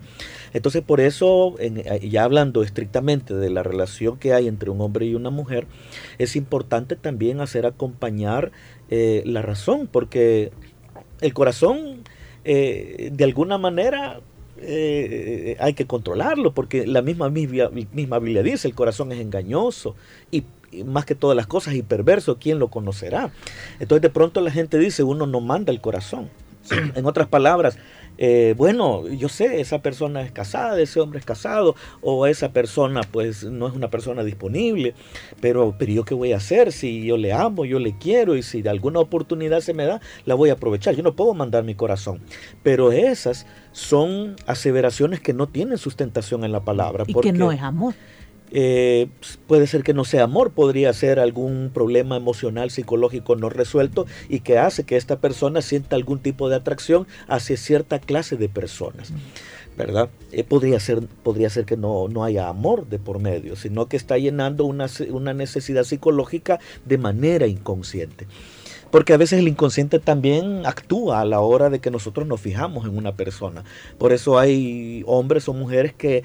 Entonces 0.53 0.81
por 0.81 0.99
eso, 0.99 1.55
ya 2.01 2.23
hablando 2.23 2.63
estrictamente 2.63 3.33
de 3.33 3.49
la 3.49 3.63
relación 3.63 4.17
que 4.17 4.33
hay 4.33 4.47
entre 4.47 4.69
un 4.69 4.81
hombre 4.81 5.05
y 5.05 5.15
una 5.15 5.29
mujer, 5.29 5.65
es 6.17 6.35
importante 6.35 6.95
también 6.95 7.39
hacer 7.39 7.65
acompañar 7.65 8.51
eh, 8.89 9.23
la 9.25 9.41
razón, 9.41 9.87
porque 9.89 10.51
el 11.21 11.33
corazón 11.33 12.03
eh, 12.43 13.11
de 13.13 13.23
alguna 13.23 13.57
manera 13.57 14.19
hay 14.61 15.73
que 15.73 15.85
controlarlo, 15.87 16.53
porque 16.53 16.85
la 16.85 17.01
misma, 17.01 17.29
misma, 17.29 17.69
misma 17.69 18.19
Biblia 18.19 18.43
dice, 18.43 18.67
el 18.67 18.75
corazón 18.75 19.11
es 19.11 19.19
engañoso 19.19 19.95
y 20.31 20.43
más 20.85 21.05
que 21.05 21.15
todas 21.15 21.35
las 21.35 21.47
cosas 21.47 21.73
y 21.73 21.81
perverso, 21.81 22.37
¿quién 22.39 22.59
lo 22.59 22.69
conocerá? 22.69 23.31
Entonces 23.79 24.01
de 24.01 24.09
pronto 24.09 24.39
la 24.41 24.51
gente 24.51 24.77
dice, 24.77 25.03
uno 25.03 25.25
no 25.27 25.41
manda 25.41 25.71
el 25.71 25.81
corazón. 25.81 26.29
En 26.95 27.05
otras 27.07 27.27
palabras, 27.27 27.77
eh, 28.23 28.53
bueno, 28.55 29.07
yo 29.07 29.29
sé, 29.29 29.61
esa 29.61 29.81
persona 29.81 30.21
es 30.21 30.31
casada, 30.31 30.79
ese 30.79 30.99
hombre 30.99 31.17
es 31.17 31.25
casado, 31.25 31.75
o 32.01 32.27
esa 32.27 32.53
persona 32.53 33.01
pues 33.01 33.43
no 33.43 33.67
es 33.67 33.73
una 33.73 33.89
persona 33.89 34.23
disponible, 34.23 34.93
pero, 35.39 35.73
pero 35.75 35.91
yo 35.91 36.05
qué 36.05 36.13
voy 36.13 36.31
a 36.31 36.37
hacer 36.37 36.71
si 36.71 37.03
yo 37.03 37.17
le 37.17 37.33
amo, 37.33 37.65
yo 37.65 37.79
le 37.79 37.97
quiero 37.97 38.35
y 38.35 38.43
si 38.43 38.61
de 38.61 38.69
alguna 38.69 38.99
oportunidad 38.99 39.61
se 39.61 39.73
me 39.73 39.85
da, 39.85 40.01
la 40.25 40.35
voy 40.35 40.51
a 40.51 40.53
aprovechar. 40.53 40.95
Yo 40.95 41.01
no 41.01 41.15
puedo 41.15 41.33
mandar 41.33 41.63
mi 41.63 41.73
corazón, 41.73 42.21
pero 42.61 42.91
esas 42.91 43.47
son 43.71 44.35
aseveraciones 44.45 45.19
que 45.19 45.33
no 45.33 45.47
tienen 45.47 45.79
sustentación 45.79 46.43
en 46.43 46.51
la 46.51 46.59
palabra. 46.59 47.05
Y 47.07 47.15
que 47.15 47.31
no 47.31 47.51
es 47.51 47.61
amor. 47.63 47.95
Eh, 48.51 49.07
puede 49.47 49.65
ser 49.65 49.83
que 49.83 49.93
no 49.93 50.03
sea 50.03 50.23
amor, 50.23 50.51
podría 50.51 50.91
ser 50.93 51.19
algún 51.19 51.71
problema 51.73 52.17
emocional, 52.17 52.69
psicológico 52.69 53.35
no 53.35 53.49
resuelto 53.49 54.05
y 54.27 54.41
que 54.41 54.57
hace 54.57 54.83
que 54.83 54.97
esta 54.97 55.19
persona 55.19 55.61
sienta 55.61 55.95
algún 55.95 56.19
tipo 56.19 56.49
de 56.49 56.57
atracción 56.57 57.07
hacia 57.27 57.57
cierta 57.57 57.99
clase 57.99 58.35
de 58.35 58.49
personas. 58.49 59.13
¿verdad? 59.77 60.09
Eh, 60.31 60.43
podría, 60.43 60.79
ser, 60.79 61.01
podría 61.23 61.49
ser 61.49 61.65
que 61.65 61.77
no, 61.77 62.07
no, 62.09 62.23
haya 62.23 62.49
amor 62.49 62.87
de 62.87 62.99
por 62.99 63.19
medio, 63.19 63.55
sino 63.55 63.87
que 63.87 63.97
está 63.97 64.17
llenando 64.17 64.65
una, 64.65 64.87
una, 65.09 65.33
necesidad 65.33 65.85
psicológica 65.85 66.59
de 66.85 66.97
manera 66.97 67.47
inconsciente. 67.47 68.27
Porque 68.91 69.13
a 69.13 69.17
veces 69.17 69.39
el 69.39 69.47
inconsciente 69.47 69.99
también 69.99 70.65
actúa 70.65 71.21
a 71.21 71.25
la 71.25 71.39
hora 71.39 71.69
de 71.69 71.79
que 71.79 71.89
nosotros 71.89 72.27
nos 72.27 72.41
fijamos 72.41 72.85
en 72.85 72.97
una 72.97 73.15
persona. 73.15 73.63
Por 73.97 74.11
eso 74.11 74.37
hay 74.37 75.03
hombres 75.07 75.47
o 75.47 75.53
mujeres 75.53 75.93
que 75.93 76.23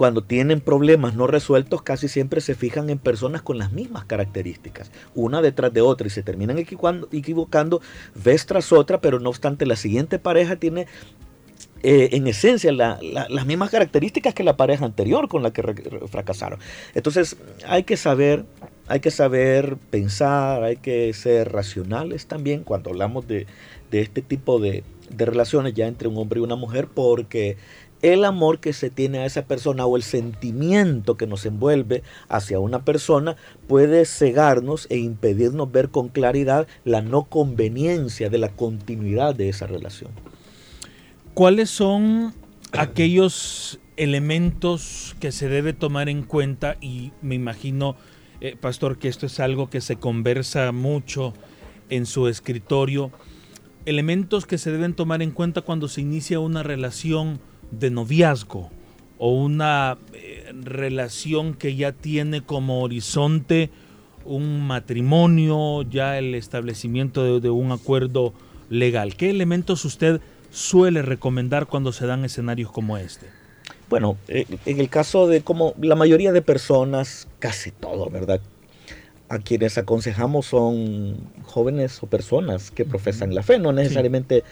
cuando 0.00 0.22
tienen 0.22 0.62
problemas 0.62 1.14
no 1.14 1.26
resueltos, 1.26 1.82
casi 1.82 2.08
siempre 2.08 2.40
se 2.40 2.54
fijan 2.54 2.88
en 2.88 2.98
personas 2.98 3.42
con 3.42 3.58
las 3.58 3.70
mismas 3.70 4.06
características, 4.06 4.90
una 5.14 5.42
detrás 5.42 5.74
de 5.74 5.82
otra, 5.82 6.06
y 6.06 6.10
se 6.10 6.22
terminan 6.22 6.56
equivocando 6.56 7.82
vez 8.14 8.46
tras 8.46 8.72
otra, 8.72 9.02
pero 9.02 9.20
no 9.20 9.28
obstante, 9.28 9.66
la 9.66 9.76
siguiente 9.76 10.18
pareja 10.18 10.56
tiene 10.56 10.86
eh, 11.82 12.08
en 12.12 12.26
esencia 12.26 12.72
las 12.72 13.44
mismas 13.44 13.68
características 13.68 14.32
que 14.32 14.42
la 14.42 14.56
pareja 14.56 14.86
anterior 14.86 15.28
con 15.28 15.42
la 15.42 15.50
que 15.52 15.62
fracasaron. 16.10 16.60
Entonces 16.94 17.36
hay 17.66 17.82
que 17.82 17.98
saber, 17.98 18.46
hay 18.86 19.00
que 19.00 19.10
saber 19.10 19.76
pensar, 19.90 20.64
hay 20.64 20.78
que 20.78 21.12
ser 21.12 21.52
racionales 21.52 22.24
también 22.24 22.64
cuando 22.64 22.88
hablamos 22.88 23.28
de, 23.28 23.46
este 23.92 24.22
tipo 24.22 24.60
de, 24.60 24.82
de 25.10 25.26
relaciones 25.26 25.74
ya 25.74 25.88
entre 25.88 26.08
un 26.08 26.16
hombre 26.16 26.40
y 26.40 26.42
una 26.42 26.56
mujer, 26.56 26.88
porque 26.88 27.58
el 28.02 28.24
amor 28.24 28.60
que 28.60 28.72
se 28.72 28.90
tiene 28.90 29.18
a 29.18 29.26
esa 29.26 29.44
persona 29.44 29.84
o 29.86 29.96
el 29.96 30.02
sentimiento 30.02 31.16
que 31.16 31.26
nos 31.26 31.44
envuelve 31.44 32.02
hacia 32.28 32.58
una 32.58 32.84
persona 32.84 33.36
puede 33.68 34.06
cegarnos 34.06 34.86
e 34.90 34.98
impedirnos 34.98 35.70
ver 35.70 35.90
con 35.90 36.08
claridad 36.08 36.66
la 36.84 37.02
no 37.02 37.24
conveniencia 37.24 38.30
de 38.30 38.38
la 38.38 38.48
continuidad 38.48 39.34
de 39.34 39.48
esa 39.50 39.66
relación. 39.66 40.10
¿Cuáles 41.34 41.70
son 41.70 42.34
aquellos 42.72 43.80
elementos 43.96 45.14
que 45.20 45.32
se 45.32 45.48
debe 45.48 45.72
tomar 45.72 46.08
en 46.08 46.22
cuenta? 46.22 46.76
Y 46.80 47.12
me 47.22 47.34
imagino, 47.34 47.96
eh, 48.40 48.56
Pastor, 48.58 48.98
que 48.98 49.08
esto 49.08 49.26
es 49.26 49.40
algo 49.40 49.68
que 49.68 49.80
se 49.80 49.96
conversa 49.96 50.72
mucho 50.72 51.34
en 51.90 52.06
su 52.06 52.28
escritorio. 52.28 53.10
Elementos 53.84 54.46
que 54.46 54.58
se 54.58 54.70
deben 54.70 54.94
tomar 54.94 55.22
en 55.22 55.30
cuenta 55.30 55.62
cuando 55.62 55.88
se 55.88 56.00
inicia 56.00 56.40
una 56.40 56.62
relación 56.62 57.40
de 57.70 57.90
noviazgo 57.90 58.70
o 59.18 59.32
una 59.34 59.98
eh, 60.14 60.50
relación 60.62 61.54
que 61.54 61.76
ya 61.76 61.92
tiene 61.92 62.42
como 62.42 62.82
horizonte 62.82 63.70
un 64.24 64.66
matrimonio, 64.66 65.82
ya 65.82 66.18
el 66.18 66.34
establecimiento 66.34 67.40
de, 67.40 67.50
un 67.50 67.72
acuerdo 67.72 68.32
legal. 68.68 69.16
¿Qué 69.16 69.30
elementos 69.30 69.84
usted 69.84 70.20
suele 70.50 71.02
recomendar 71.02 71.66
cuando 71.66 71.92
se 71.92 72.06
dan 72.06 72.24
escenarios 72.24 72.70
como 72.70 72.96
este? 72.96 73.26
Bueno, 73.88 74.16
eh, 74.28 74.46
en 74.66 74.80
el 74.80 74.88
caso 74.88 75.26
de 75.26 75.42
como 75.42 75.74
la 75.80 75.96
mayoría 75.96 76.32
de 76.32 76.42
personas, 76.42 77.28
casi 77.40 77.72
todo, 77.72 78.08
¿verdad? 78.08 78.40
A 79.28 79.38
quienes 79.38 79.78
aconsejamos 79.78 80.46
son 80.46 81.16
jóvenes 81.44 82.02
o 82.02 82.06
personas 82.06 82.70
que 82.70 82.84
profesan 82.84 83.34
la 83.34 83.42
fe, 83.42 83.58
no 83.58 83.72
necesariamente 83.72 84.44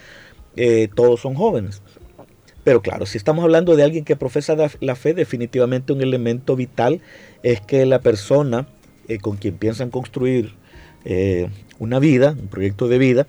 eh, 0.57 0.89
todos 0.95 1.21
son 1.21 1.35
jóvenes. 1.35 1.83
Pero 2.69 2.83
claro, 2.83 3.07
si 3.07 3.17
estamos 3.17 3.45
hablando 3.45 3.77
de 3.77 3.83
alguien 3.83 4.05
que 4.05 4.15
profesa 4.15 4.55
la 4.81 4.95
fe, 4.95 5.15
definitivamente 5.15 5.95
un 5.95 6.03
elemento 6.03 6.55
vital 6.55 7.01
es 7.43 7.63
que 7.63 7.87
la 7.87 8.01
persona 8.01 8.69
eh, 9.09 9.17
con 9.17 9.39
quien 9.39 9.57
piensan 9.57 9.89
construir 9.89 10.53
eh, 11.07 11.49
una 11.79 11.99
vida, 11.99 12.37
un 12.39 12.49
proyecto 12.49 12.87
de 12.87 12.99
vida, 12.99 13.27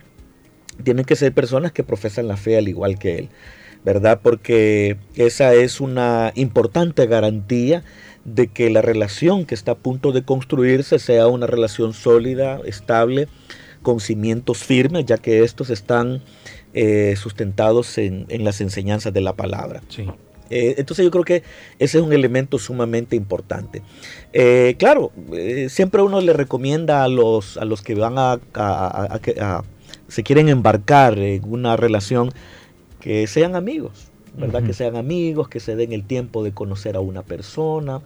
tienen 0.83 1.05
que 1.05 1.15
ser 1.15 1.31
personas 1.33 1.71
que 1.71 1.85
profesan 1.85 2.27
la 2.27 2.35
fe 2.35 2.57
al 2.57 2.67
igual 2.67 2.99
que 2.99 3.17
él, 3.17 3.29
¿verdad? 3.85 4.19
Porque 4.21 4.97
esa 5.15 5.53
es 5.53 5.79
una 5.79 6.33
importante 6.35 7.07
garantía 7.07 7.85
de 8.25 8.47
que 8.47 8.69
la 8.69 8.81
relación 8.81 9.45
que 9.45 9.55
está 9.55 9.71
a 9.71 9.77
punto 9.77 10.11
de 10.11 10.23
construirse 10.23 10.99
sea 10.99 11.27
una 11.27 11.47
relación 11.47 11.93
sólida, 11.93 12.59
estable, 12.65 13.29
con 13.81 13.99
cimientos 13.99 14.59
firmes, 14.59 15.05
ya 15.05 15.17
que 15.17 15.43
estos 15.43 15.69
están 15.69 16.21
eh, 16.73 17.15
sustentados 17.17 17.97
en, 17.97 18.25
las 18.43 18.61
enseñanzas 18.61 19.13
de 19.13 19.21
la 19.21 19.33
palabra. 19.33 19.81
Eh, 20.51 20.75
entonces 20.77 21.05
yo 21.05 21.11
creo 21.11 21.23
que 21.23 21.43
ese 21.77 21.99
es 21.99 22.03
un 22.03 22.13
elemento 22.13 22.57
sumamente 22.57 23.15
importante. 23.15 23.81
Eh, 24.33 24.75
claro, 24.77 25.11
siempre 25.69 26.01
uno 26.01 26.21
le 26.21 26.33
recomienda 26.33 27.03
a 27.03 27.07
los, 27.07 27.57
a 27.57 27.65
los 27.65 27.81
que 27.81 27.95
van 27.95 28.15
a, 28.17 28.39
se 30.07 30.23
quieren 30.23 30.49
embarcar 30.49 31.17
en 31.19 31.43
una 31.45 31.77
relación 31.77 32.31
que 32.99 33.27
sean 33.27 33.55
amigos, 33.55 34.09
¿verdad? 34.35 34.63
Que 34.63 34.73
sean 34.73 34.95
amigos, 34.95 35.49
que 35.49 35.59
se 35.59 35.75
den 35.75 35.93
el 35.93 36.03
tiempo 36.03 36.43
de 36.43 36.51
conocer 36.51 36.95
a 36.95 36.99
una 36.99 37.23
persona, 37.23 38.01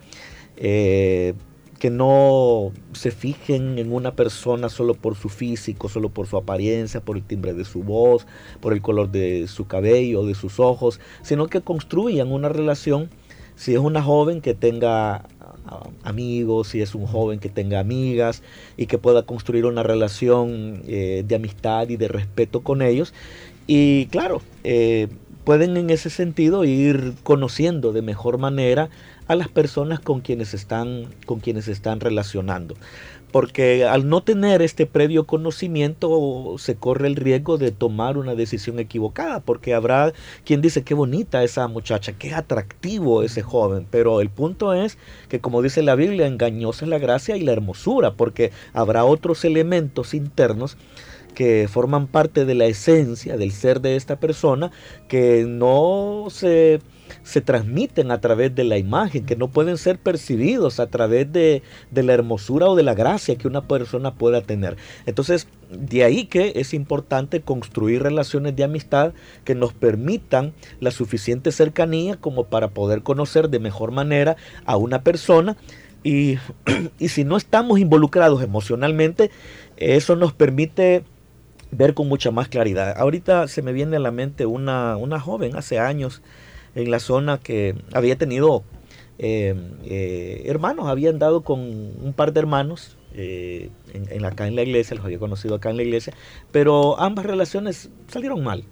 que 1.80 1.89
no 1.89 2.72
se 2.94 3.12
fijen 3.12 3.77
en 3.77 3.92
una 3.92 4.15
persona 4.15 4.70
solo 4.70 4.94
por 4.94 5.15
su 5.15 5.30
físico, 5.30 5.89
solo 5.89 6.10
por 6.10 6.27
su 6.27 6.38
apariencia, 6.38 7.01
por 7.01 7.18
el 7.18 7.24
timbre 7.24 7.53
de 7.53 7.65
su 7.65 7.84
voz, 7.84 8.25
por 8.62 8.74
el 8.74 8.82
color 8.82 9.12
de 9.12 9.48
su 9.48 9.68
cabello, 9.68 10.25
de 10.25 10.36
sus 10.36 10.60
ojos, 10.60 11.00
sino 11.22 11.48
que 11.48 11.62
construyan 11.62 12.32
una 12.32 12.50
relación. 12.50 13.10
Si 13.56 13.74
es 13.74 13.80
una 13.80 14.01
joven 14.01 14.42
que 14.42 14.53
tenga 14.53 15.25
ah, 15.65 15.89
amigos, 16.03 16.70
si 16.70 16.82
es 16.82 16.96
un 16.96 17.06
joven 17.06 17.39
que 17.39 17.50
tenga 17.50 17.80
amigas 17.80 18.42
y 18.77 18.88
que 18.88 18.98
pueda 18.98 19.24
construir 19.24 19.65
una 19.65 19.84
relación 19.84 20.82
eh, 20.88 21.24
de 21.27 21.36
amistad 21.36 21.89
y 21.89 21.98
de 21.98 22.08
respeto 22.08 22.62
con 22.62 22.82
ellos. 22.82 23.13
Y 23.68 24.08
claro, 24.08 24.42
eh, 24.63 25.08
pueden 25.44 25.77
en 25.77 25.89
ese 25.89 26.10
sentido 26.10 26.63
ir 26.63 27.13
conociendo 27.24 27.92
de 27.92 28.01
mejor 28.01 28.38
manera 28.38 28.89
a 29.27 29.36
las 29.36 29.48
personas 29.48 30.00
con 30.00 30.22
quienes 30.22 30.53
están, 30.53 31.08
con 31.25 31.39
quienes 31.39 31.68
están 31.68 32.00
relacionando. 32.00 32.75
Porque 33.32 33.86
al 33.86 34.08
no 34.08 34.22
tener 34.22 34.62
este 34.62 34.86
previo 34.86 35.25
conocimiento 35.25 36.56
se 36.60 36.75
corre 36.75 37.08
el 37.08 37.15
riesgo 37.15 37.58
de 37.58 37.72
tomar 37.72 38.18
una 38.18 38.36
decisión 38.36 38.77
equivocada, 38.77 39.39
porque 39.39 39.74
habrá 39.74 40.13
quien 40.46 40.62
dice 40.62 40.84
qué 40.84 40.94
bonita 40.94 41.44
esa 41.44 41.68
muchacha, 41.68 42.13
qué 42.13 42.36
atractivo 42.36 43.24
ese 43.24 43.42
joven, 43.42 43.88
pero 43.89 44.22
el 44.22 44.30
punto 44.30 44.74
es 44.74 45.00
que 45.30 45.39
como 45.39 45.63
dice 45.63 45.82
la 45.82 45.96
Biblia, 45.96 46.27
engañosa 46.27 46.86
es 46.86 46.89
la 46.89 47.00
gracia 47.00 47.36
y 47.36 47.42
la 47.42 47.53
hermosura, 47.53 48.13
porque 48.13 48.51
habrá 48.72 49.03
otros 49.03 49.44
elementos 49.46 50.13
internos 50.13 50.77
que 51.34 51.68
forman 51.68 52.08
parte 52.08 52.46
de 52.46 52.53
la 52.53 52.65
esencia 52.65 53.38
del 53.38 53.51
ser 53.51 53.82
de 53.82 53.96
esta 53.96 54.20
persona 54.20 54.72
que 55.08 55.46
no 55.48 56.27
se 56.30 56.80
se 57.24 57.41
transmiten 57.41 58.12
a 58.12 58.22
través 58.22 58.53
de 58.55 58.63
la 58.63 58.77
imagen, 58.77 59.25
que 59.25 59.36
no 59.36 59.48
pueden 59.48 59.77
ser 59.77 59.98
percibidos 59.98 60.79
a 60.79 60.88
través 60.88 61.31
de, 61.31 61.63
la 61.93 62.13
hermosura 62.13 62.67
o 62.67 62.75
de 62.75 62.83
la 62.83 62.93
gracia 62.93 63.36
que 63.36 63.48
una 63.48 63.67
persona 63.67 64.15
pueda 64.15 64.41
tener. 64.41 64.77
Entonces, 65.05 65.48
de 65.69 66.03
ahí 66.03 66.25
que 66.25 66.53
es 66.55 66.74
importante 66.74 67.41
construir 67.41 68.03
relaciones 68.03 68.55
de 68.55 68.63
amistad 68.63 69.13
que 69.43 69.55
nos 69.55 69.74
permitan 69.74 70.53
la 70.79 70.91
suficiente 70.91 71.51
cercanía 71.51 72.17
como 72.17 72.45
para 72.45 72.69
poder 72.69 73.01
conocer 73.03 73.50
de 73.50 73.60
mejor 73.60 73.91
manera 73.91 74.36
a 74.65 74.77
una 74.77 75.03
persona. 75.03 75.57
Y, 76.03 76.38
y 77.00 77.07
si 77.10 77.24
no 77.24 77.38
estamos 77.38 77.79
involucrados 77.79 78.43
emocionalmente, 78.43 79.31
eso 79.77 80.15
nos 80.15 80.33
permite 80.33 81.03
ver 81.72 81.93
con 81.93 82.07
mucha 82.07 82.31
más 82.31 82.48
claridad. 82.48 82.95
Ahorita 82.98 83.48
se 83.48 83.62
me 83.62 83.74
viene 83.74 83.98
a 83.98 84.00
la 84.00 84.12
mente 84.12 84.45
una, 84.45 84.98
una 84.98 85.19
joven 85.19 85.55
hace 85.55 85.79
años 85.79 86.22
en 86.75 86.92
la 86.92 87.00
zona 87.00 87.38
que 87.38 87.75
había 87.94 88.18
tenido 88.18 88.63
eh, 89.20 89.56
eh, 89.84 90.44
hermanos, 90.46 90.88
habían 90.88 91.20
dado 91.20 91.42
con 91.42 91.60
un 91.60 92.13
par 92.15 92.34
de 92.34 92.39
hermanos 92.39 92.98
eh, 93.13 93.70
en, 93.94 94.25
acá 94.25 94.48
en 94.48 94.56
la 94.56 94.63
iglesia, 94.63 94.96
los 94.96 95.06
había 95.06 95.20
conocido 95.20 95.56
acá 95.56 95.70
en 95.70 95.77
la 95.77 95.84
iglesia, 95.84 96.13
pero 96.51 97.00
ambas 97.00 97.25
relaciones 97.25 97.89
salieron 98.08 98.44
mal, 98.44 98.63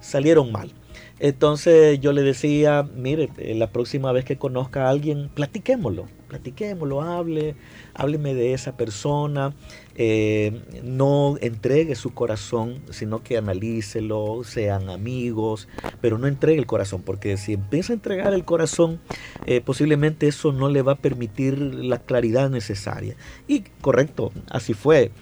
salieron 0.00 0.50
mal. 0.50 0.72
Entonces 1.18 1.98
yo 2.00 2.12
le 2.12 2.22
decía, 2.22 2.86
mire, 2.94 3.30
la 3.54 3.68
próxima 3.68 4.12
vez 4.12 4.26
que 4.26 4.36
conozca 4.36 4.86
a 4.86 4.90
alguien, 4.90 5.30
platiquémoslo, 5.32 6.06
platiquémoslo, 6.28 7.00
hable, 7.00 7.56
hábleme 7.94 8.34
de 8.34 8.52
esa 8.52 8.76
persona, 8.76 9.54
eh, 9.94 10.60
no 10.84 11.38
entregue 11.40 11.94
su 11.94 12.12
corazón, 12.12 12.82
sino 12.90 13.22
que 13.22 13.38
analícelo, 13.38 14.42
sean 14.44 14.90
amigos, 14.90 15.68
pero 16.02 16.18
no 16.18 16.26
entregue 16.26 16.58
el 16.58 16.66
corazón, 16.66 17.00
porque 17.02 17.38
si 17.38 17.54
empieza 17.54 17.94
a 17.94 17.96
entregar 17.96 18.34
el 18.34 18.44
corazón, 18.44 19.00
eh, 19.46 19.62
posiblemente 19.62 20.28
eso 20.28 20.52
no 20.52 20.68
le 20.68 20.82
va 20.82 20.92
a 20.92 20.98
permitir 20.98 21.58
la 21.58 21.98
claridad 21.98 22.50
necesaria. 22.50 23.16
Y 23.48 23.60
correcto, 23.80 24.32
así 24.50 24.74
fue. 24.74 25.12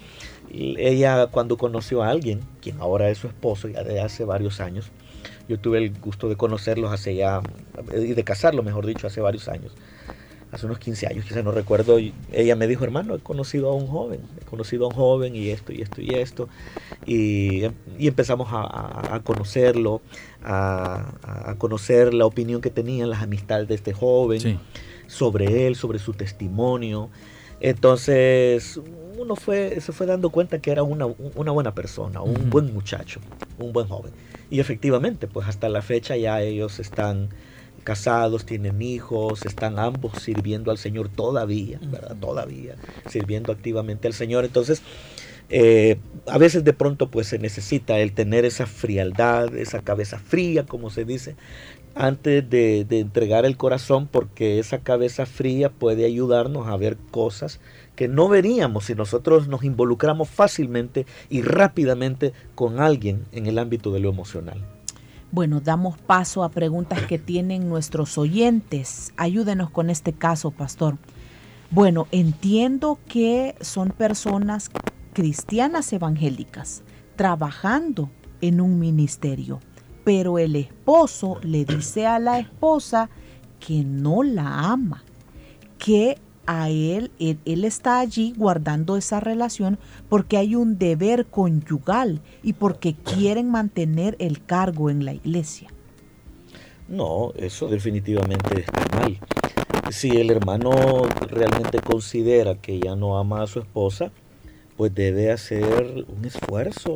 Ella 0.51 1.29
cuando 1.29 1.57
conoció 1.57 2.03
a 2.03 2.11
alguien, 2.11 2.41
quien 2.61 2.81
ahora 2.81 3.11
es 3.11 3.19
su 3.19 3.29
esposo 3.29 3.69
ya 3.69 3.83
de 3.83 4.01
hace 4.01 4.25
varios 4.25 4.61
años, 4.61 4.91
yo 5.49 5.59
tuve 5.59 5.79
el 5.79 5.99
gusto 5.99 6.29
de 6.29 6.37
conocerlos 6.37 6.93
hace 6.93 7.15
ya, 7.15 7.41
y 7.93 8.15
de 8.15 8.25
casarlo, 8.25 8.63
mejor 8.63 8.87
dicho, 8.87 9.07
hace 9.07 9.21
varios 9.21 9.49
años 9.49 9.73
hace 10.55 10.67
unos 10.67 10.79
15 10.79 11.09
años, 11.09 11.25
quizás 11.25 11.43
no 11.43 11.51
recuerdo, 11.51 11.99
ella 12.33 12.55
me 12.55 12.69
dijo, 12.69 12.85
hermano, 12.85 13.17
he 13.17 13.19
conocido 13.19 13.71
a 13.71 13.75
un 13.75 13.89
joven, 13.89 14.21
he 14.41 14.45
conocido 14.45 14.85
a 14.85 14.89
un 14.89 14.95
joven 14.95 15.35
y 15.35 15.49
esto 15.49 15.73
y 15.73 15.83
esto 15.83 16.01
y 16.01 16.15
esto. 16.15 16.49
Y, 17.07 17.65
empezamos 17.99 18.49
a, 18.53 19.21
conocerlo, 19.25 20.01
a, 20.45 21.55
conocer 21.59 22.15
la 22.15 22.25
opinión 22.25 22.61
que 22.61 22.71
tenían 22.71 23.11
las 23.11 23.23
amistades 23.23 23.67
de 23.67 23.75
este 23.75 23.93
joven 23.93 24.61
sobre 25.09 25.67
él, 25.67 25.75
sobre 25.75 25.99
su 25.99 26.13
testimonio. 26.13 27.11
Entonces, 27.59 28.81
uno 29.19 29.35
fue, 29.35 29.81
se 29.81 29.93
fue 29.93 30.07
dando 30.07 30.31
cuenta 30.31 30.61
que 30.61 30.71
era 30.71 30.85
una, 30.85 31.07
buena 31.07 31.75
persona, 31.75 32.23
un 32.23 32.49
buen 32.49 32.73
muchacho, 32.73 33.19
un 33.59 33.73
buen 33.73 33.89
joven. 33.89 34.13
Y 34.51 34.61
efectivamente, 34.61 35.27
pues 35.27 35.49
hasta 35.49 35.69
la 35.69 35.83
fecha 35.83 36.17
ya 36.17 36.41
ellos 36.41 36.79
están 36.79 37.31
casados, 37.85 38.47
tienen 38.47 38.83
hijos, 38.83 39.45
están 39.45 39.79
ambos 39.79 40.23
sirviendo 40.23 40.71
al 40.71 40.79
Señor 40.79 41.09
todavía, 41.09 41.79
¿verdad? 41.85 42.17
Todavía, 42.17 42.77
sirviendo 43.09 43.53
activamente 43.53 44.09
al 44.09 44.15
Señor. 44.15 44.45
Entonces, 44.45 44.83
eh, 45.51 45.99
a 46.27 46.39
veces 46.39 46.65
de 46.65 46.73
pronto 46.73 47.11
pues 47.11 47.27
se 47.27 47.39
necesita 47.39 47.99
el 47.99 48.13
tener 48.13 48.47
esa 48.47 48.67
frialdad, 48.67 49.55
esa 49.55 49.83
cabeza 49.83 50.19
fría, 50.19 50.65
como 50.65 50.89
se 50.91 51.05
dice, 51.05 51.37
antes 51.95 52.49
de, 52.49 52.85
de, 52.85 53.01
entregar 53.01 53.45
el 53.45 53.57
corazón, 53.57 54.09
porque 54.09 54.59
esa 54.59 54.79
cabeza 54.79 55.27
fría 55.27 55.69
puede 55.69 56.07
ayudarnos 56.07 56.67
a 56.67 56.77
ver 56.77 56.97
cosas 57.11 57.61
que 57.97 58.09
no 58.09 58.29
veríamos 58.29 58.87
si 58.87 58.95
nosotros 58.95 59.49
nos 59.49 59.65
involucramos 59.65 60.29
fácilmente 60.29 61.07
y 61.31 61.43
rápidamente 61.43 62.33
con 62.55 62.81
alguien 62.81 63.25
en 63.33 63.47
el 63.47 63.59
ámbito 63.59 63.93
de 63.93 64.01
lo 64.01 64.11
emocional. 64.11 64.65
Bueno, 65.31 65.61
damos 65.61 65.99
paso 65.99 66.45
a 66.45 66.49
preguntas 66.49 67.03
que 67.03 67.19
tienen 67.19 67.69
nuestros 67.69 68.19
oyentes. 68.19 69.13
Ayúdenos 69.17 69.71
con 69.71 69.91
este 69.91 70.13
caso, 70.13 70.53
pastor. 70.53 70.97
Bueno, 71.71 72.07
entiendo 72.13 73.01
que 73.09 73.57
son 73.61 73.91
personas 73.91 74.71
cristianas 75.13 75.93
evangélicas 75.93 76.83
trabajando 77.17 78.11
en 78.41 78.61
un 78.61 78.79
ministerio, 78.79 79.59
pero 80.05 80.39
el 80.39 80.55
esposo 80.55 81.41
le 81.43 81.65
dice 81.65 82.07
a 82.07 82.19
la 82.19 82.39
esposa 82.39 83.09
que 83.59 83.83
no 83.83 84.23
la 84.23 84.71
ama, 84.71 85.03
que 85.79 86.19
a 86.47 86.71
él, 86.71 87.11
él, 87.19 87.65
está 87.65 88.01
allí 88.01 88.35
guardando 88.37 88.97
esa 88.97 89.21
relación 89.21 89.79
porque 90.09 90.37
hay 90.37 90.55
un 90.55 90.79
deber 90.79 91.27
conyugal 91.27 92.21
y 92.43 92.55
porque 92.55 92.95
quieren 92.95 93.51
mantener 93.51 94.17
el 94.19 94.45
cargo 94.45 94.91
en 94.91 95.05
la 95.05 95.15
iglesia. 95.15 95.69
No, 96.89 97.33
eso 97.37 97.69
definitivamente 97.69 98.61
está 98.61 98.97
mal. 98.97 99.19
Si 99.91 100.11
el 100.11 100.31
hermano 100.31 101.05
realmente 101.31 101.81
considera 101.81 102.57
que 102.57 102.79
ya 102.81 102.95
no 102.95 103.19
ama 103.19 103.43
a 103.43 103.47
su 103.47 103.61
esposa, 103.61 104.13
pues 104.77 104.95
debe 104.95 105.31
hacer 105.31 106.05
un 106.09 106.25
esfuerzo 106.25 106.95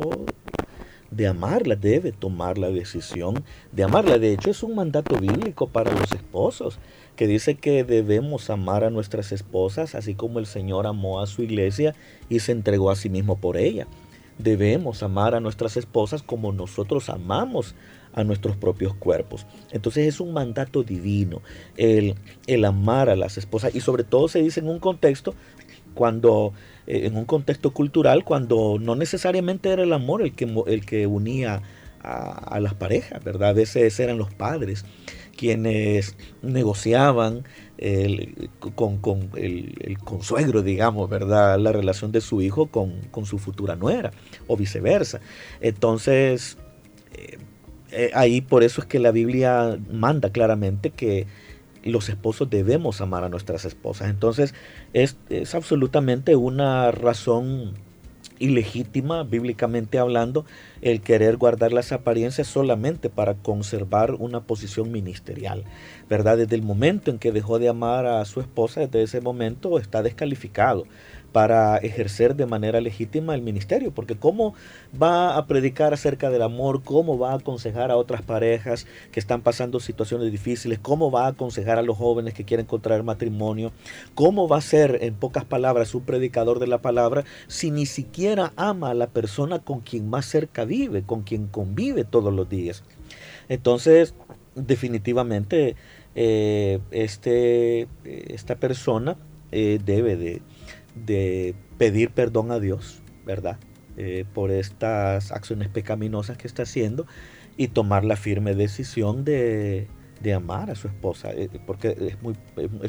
de 1.11 1.27
amarla, 1.27 1.75
debe 1.75 2.11
tomar 2.11 2.57
la 2.57 2.69
decisión 2.69 3.43
de 3.71 3.83
amarla. 3.83 4.17
De 4.17 4.33
hecho, 4.33 4.51
es 4.51 4.63
un 4.63 4.75
mandato 4.75 5.17
bíblico 5.19 5.67
para 5.67 5.91
los 5.91 6.11
esposos 6.11 6.79
que 7.15 7.27
dice 7.27 7.55
que 7.55 7.83
debemos 7.83 8.49
amar 8.49 8.83
a 8.83 8.89
nuestras 8.89 9.31
esposas 9.31 9.95
así 9.95 10.15
como 10.15 10.39
el 10.39 10.45
Señor 10.45 10.87
amó 10.87 11.21
a 11.21 11.27
su 11.27 11.43
iglesia 11.43 11.93
y 12.29 12.39
se 12.39 12.51
entregó 12.51 12.91
a 12.91 12.95
sí 12.95 13.09
mismo 13.09 13.37
por 13.37 13.57
ella. 13.57 13.87
Debemos 14.37 15.03
amar 15.03 15.35
a 15.35 15.41
nuestras 15.41 15.75
esposas 15.75 16.23
como 16.23 16.53
nosotros 16.53 17.09
amamos 17.09 17.75
a 18.13 18.23
nuestros 18.23 18.55
propios 18.55 18.93
cuerpos. 18.95 19.45
Entonces 19.71 20.07
es 20.07 20.19
un 20.19 20.33
mandato 20.33 20.83
divino 20.83 21.41
el, 21.75 22.15
el 22.47 22.65
amar 22.65 23.09
a 23.09 23.15
las 23.15 23.37
esposas 23.37 23.75
y 23.75 23.81
sobre 23.81 24.03
todo 24.03 24.27
se 24.27 24.41
dice 24.41 24.61
en 24.61 24.69
un 24.69 24.79
contexto 24.79 25.35
cuando 25.93 26.53
eh, 26.87 27.05
en 27.05 27.15
un 27.17 27.25
contexto 27.25 27.71
cultural 27.71 28.23
cuando 28.23 28.77
no 28.79 28.95
necesariamente 28.95 29.69
era 29.69 29.83
el 29.83 29.93
amor 29.93 30.21
el 30.21 30.33
que, 30.33 30.47
el 30.67 30.85
que 30.85 31.07
unía 31.07 31.61
a, 32.01 32.59
las 32.61 32.73
parejas, 32.75 33.23
¿verdad? 33.23 33.49
A 33.49 33.53
veces 33.53 33.99
eran 33.99 34.17
los 34.17 34.33
padres 34.33 34.85
quienes 35.37 36.15
negociaban 36.41 37.45
con, 38.75 39.29
el, 39.35 39.97
consuegro, 40.03 40.61
digamos, 40.61 41.09
¿verdad? 41.09 41.57
La 41.59 41.71
relación 41.71 42.11
de 42.11 42.21
su 42.21 42.41
hijo 42.41 42.67
con, 42.67 43.25
su 43.25 43.37
futura 43.37 43.75
nuera 43.75 44.11
o 44.47 44.57
viceversa. 44.57 45.21
Entonces, 45.61 46.57
eh, 47.13 47.37
eh, 47.91 48.11
ahí 48.13 48.41
por 48.41 48.63
eso 48.63 48.81
es 48.81 48.87
que 48.87 48.99
la 48.99 49.11
Biblia 49.11 49.79
manda 49.91 50.29
claramente 50.31 50.89
que 50.89 51.25
los 51.83 52.09
esposos 52.09 52.49
debemos 52.49 53.01
amar 53.01 53.23
a 53.23 53.29
nuestras 53.29 53.65
esposas. 53.65 54.09
Entonces, 54.09 54.53
es, 54.93 55.17
es 55.29 55.55
absolutamente 55.55 56.35
una 56.35 56.91
razón 56.91 57.73
ilegítima, 58.39 59.23
bíblicamente 59.23 59.99
hablando, 59.99 60.45
el 60.81 61.01
querer 61.01 61.37
guardar 61.37 61.73
las 61.73 61.91
apariencias 61.91 62.47
solamente 62.47 63.09
para 63.09 63.35
conservar 63.35 64.15
una 64.15 64.41
posición 64.41 64.91
ministerial, 64.91 65.65
¿verdad? 66.09 66.37
Desde 66.37 66.55
el 66.55 66.63
momento 66.63 67.11
en 67.11 67.19
que 67.19 67.31
dejó 67.31 67.59
de 67.59 67.69
amar 67.69 68.05
a 68.05 68.23
su 68.25 68.39
esposa, 68.39 68.81
desde 68.81 69.03
ese 69.03 69.21
momento 69.21 69.77
está 69.77 70.01
descalificado 70.01 70.85
para 71.31 71.77
ejercer 71.77 72.35
de 72.35 72.45
manera 72.45 72.81
legítima 72.81 73.35
el 73.35 73.41
ministerio, 73.41 73.91
porque 73.91 74.15
cómo 74.15 74.53
va 75.01 75.37
a 75.37 75.45
predicar 75.45 75.93
acerca 75.93 76.29
del 76.29 76.41
amor, 76.41 76.83
cómo 76.83 77.17
va 77.17 77.31
a 77.31 77.35
aconsejar 77.35 77.91
a 77.91 77.97
otras 77.97 78.21
parejas 78.21 78.87
que 79.11 79.19
están 79.19 79.41
pasando 79.41 79.79
situaciones 79.79 80.31
difíciles, 80.31 80.79
cómo 80.79 81.11
va 81.11 81.25
a 81.25 81.29
aconsejar 81.29 81.77
a 81.77 81.83
los 81.83 81.97
jóvenes 81.97 82.33
que 82.33 82.45
quieren 82.45 82.65
contraer 82.65 83.03
matrimonio, 83.03 83.71
cómo 84.15 84.47
va 84.47 84.57
a 84.57 84.61
ser, 84.61 84.99
en 85.01 85.13
pocas 85.13 85.45
palabras, 85.45 85.93
un 85.95 86.03
predicador 86.03 86.59
de 86.59 86.67
la 86.67 86.81
palabra 86.81 87.25
si 87.47 87.71
ni 87.71 87.85
siquiera 87.85 88.53
ama 88.55 88.89
a 88.89 88.93
la 88.93 89.07
persona 89.07 89.59
con 89.59 89.81
quien 89.81 90.09
más 90.09 90.25
cerca 90.25 90.65
vive, 90.65 91.03
con 91.03 91.21
quien 91.21 91.47
convive 91.47 92.03
todos 92.03 92.33
los 92.33 92.49
días. 92.49 92.83
Entonces, 93.49 94.13
definitivamente, 94.55 95.75
eh, 96.15 96.79
este, 96.91 97.87
esta 98.03 98.55
persona 98.55 99.15
eh, 99.51 99.79
debe 99.83 100.15
de 100.15 100.41
de 100.95 101.55
pedir 101.77 102.11
perdón 102.11 102.51
a 102.51 102.59
Dios, 102.59 103.01
¿verdad? 103.25 103.57
Eh, 103.97 104.25
por 104.33 104.51
estas 104.51 105.31
acciones 105.31 105.67
pecaminosas 105.67 106.37
que 106.37 106.47
está 106.47 106.63
haciendo 106.63 107.05
y 107.57 107.67
tomar 107.67 108.05
la 108.05 108.15
firme 108.15 108.55
decisión 108.55 109.25
de, 109.25 109.87
amar 110.33 110.69
a 110.69 110.75
su 110.75 110.87
esposa, 110.87 111.31
eh, 111.33 111.49
porque 111.65 111.95
es 111.99 112.21
muy 112.21 112.35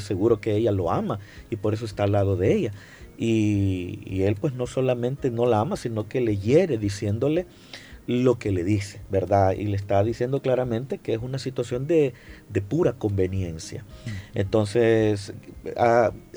seguro 0.00 0.40
que 0.40 0.54
ella 0.54 0.72
lo 0.72 0.90
ama 0.90 1.18
y 1.48 1.56
por 1.56 1.74
eso 1.74 1.84
está 1.84 2.04
al 2.04 2.12
lado 2.12 2.36
de 2.36 2.54
ella. 2.54 2.72
Y, 3.22 4.22
él 4.22 4.34
pues 4.40 4.54
no 4.54 4.66
solamente 4.66 5.30
no 5.30 5.44
la 5.44 5.60
ama, 5.60 5.76
sino 5.76 6.08
que 6.08 6.22
le 6.22 6.38
hiere 6.38 6.78
diciéndole 6.78 7.46
lo 8.06 8.38
que 8.38 8.50
le 8.50 8.64
dice, 8.64 9.00
¿verdad? 9.10 9.52
Y 9.52 9.64
le 9.64 9.76
está 9.76 10.02
diciendo 10.02 10.42
claramente 10.42 10.98
que 10.98 11.14
es 11.14 11.20
una 11.22 11.38
situación 11.38 11.86
de, 11.86 12.12
pura 12.68 12.94
conveniencia. 12.94 13.84
Entonces, 14.34 15.32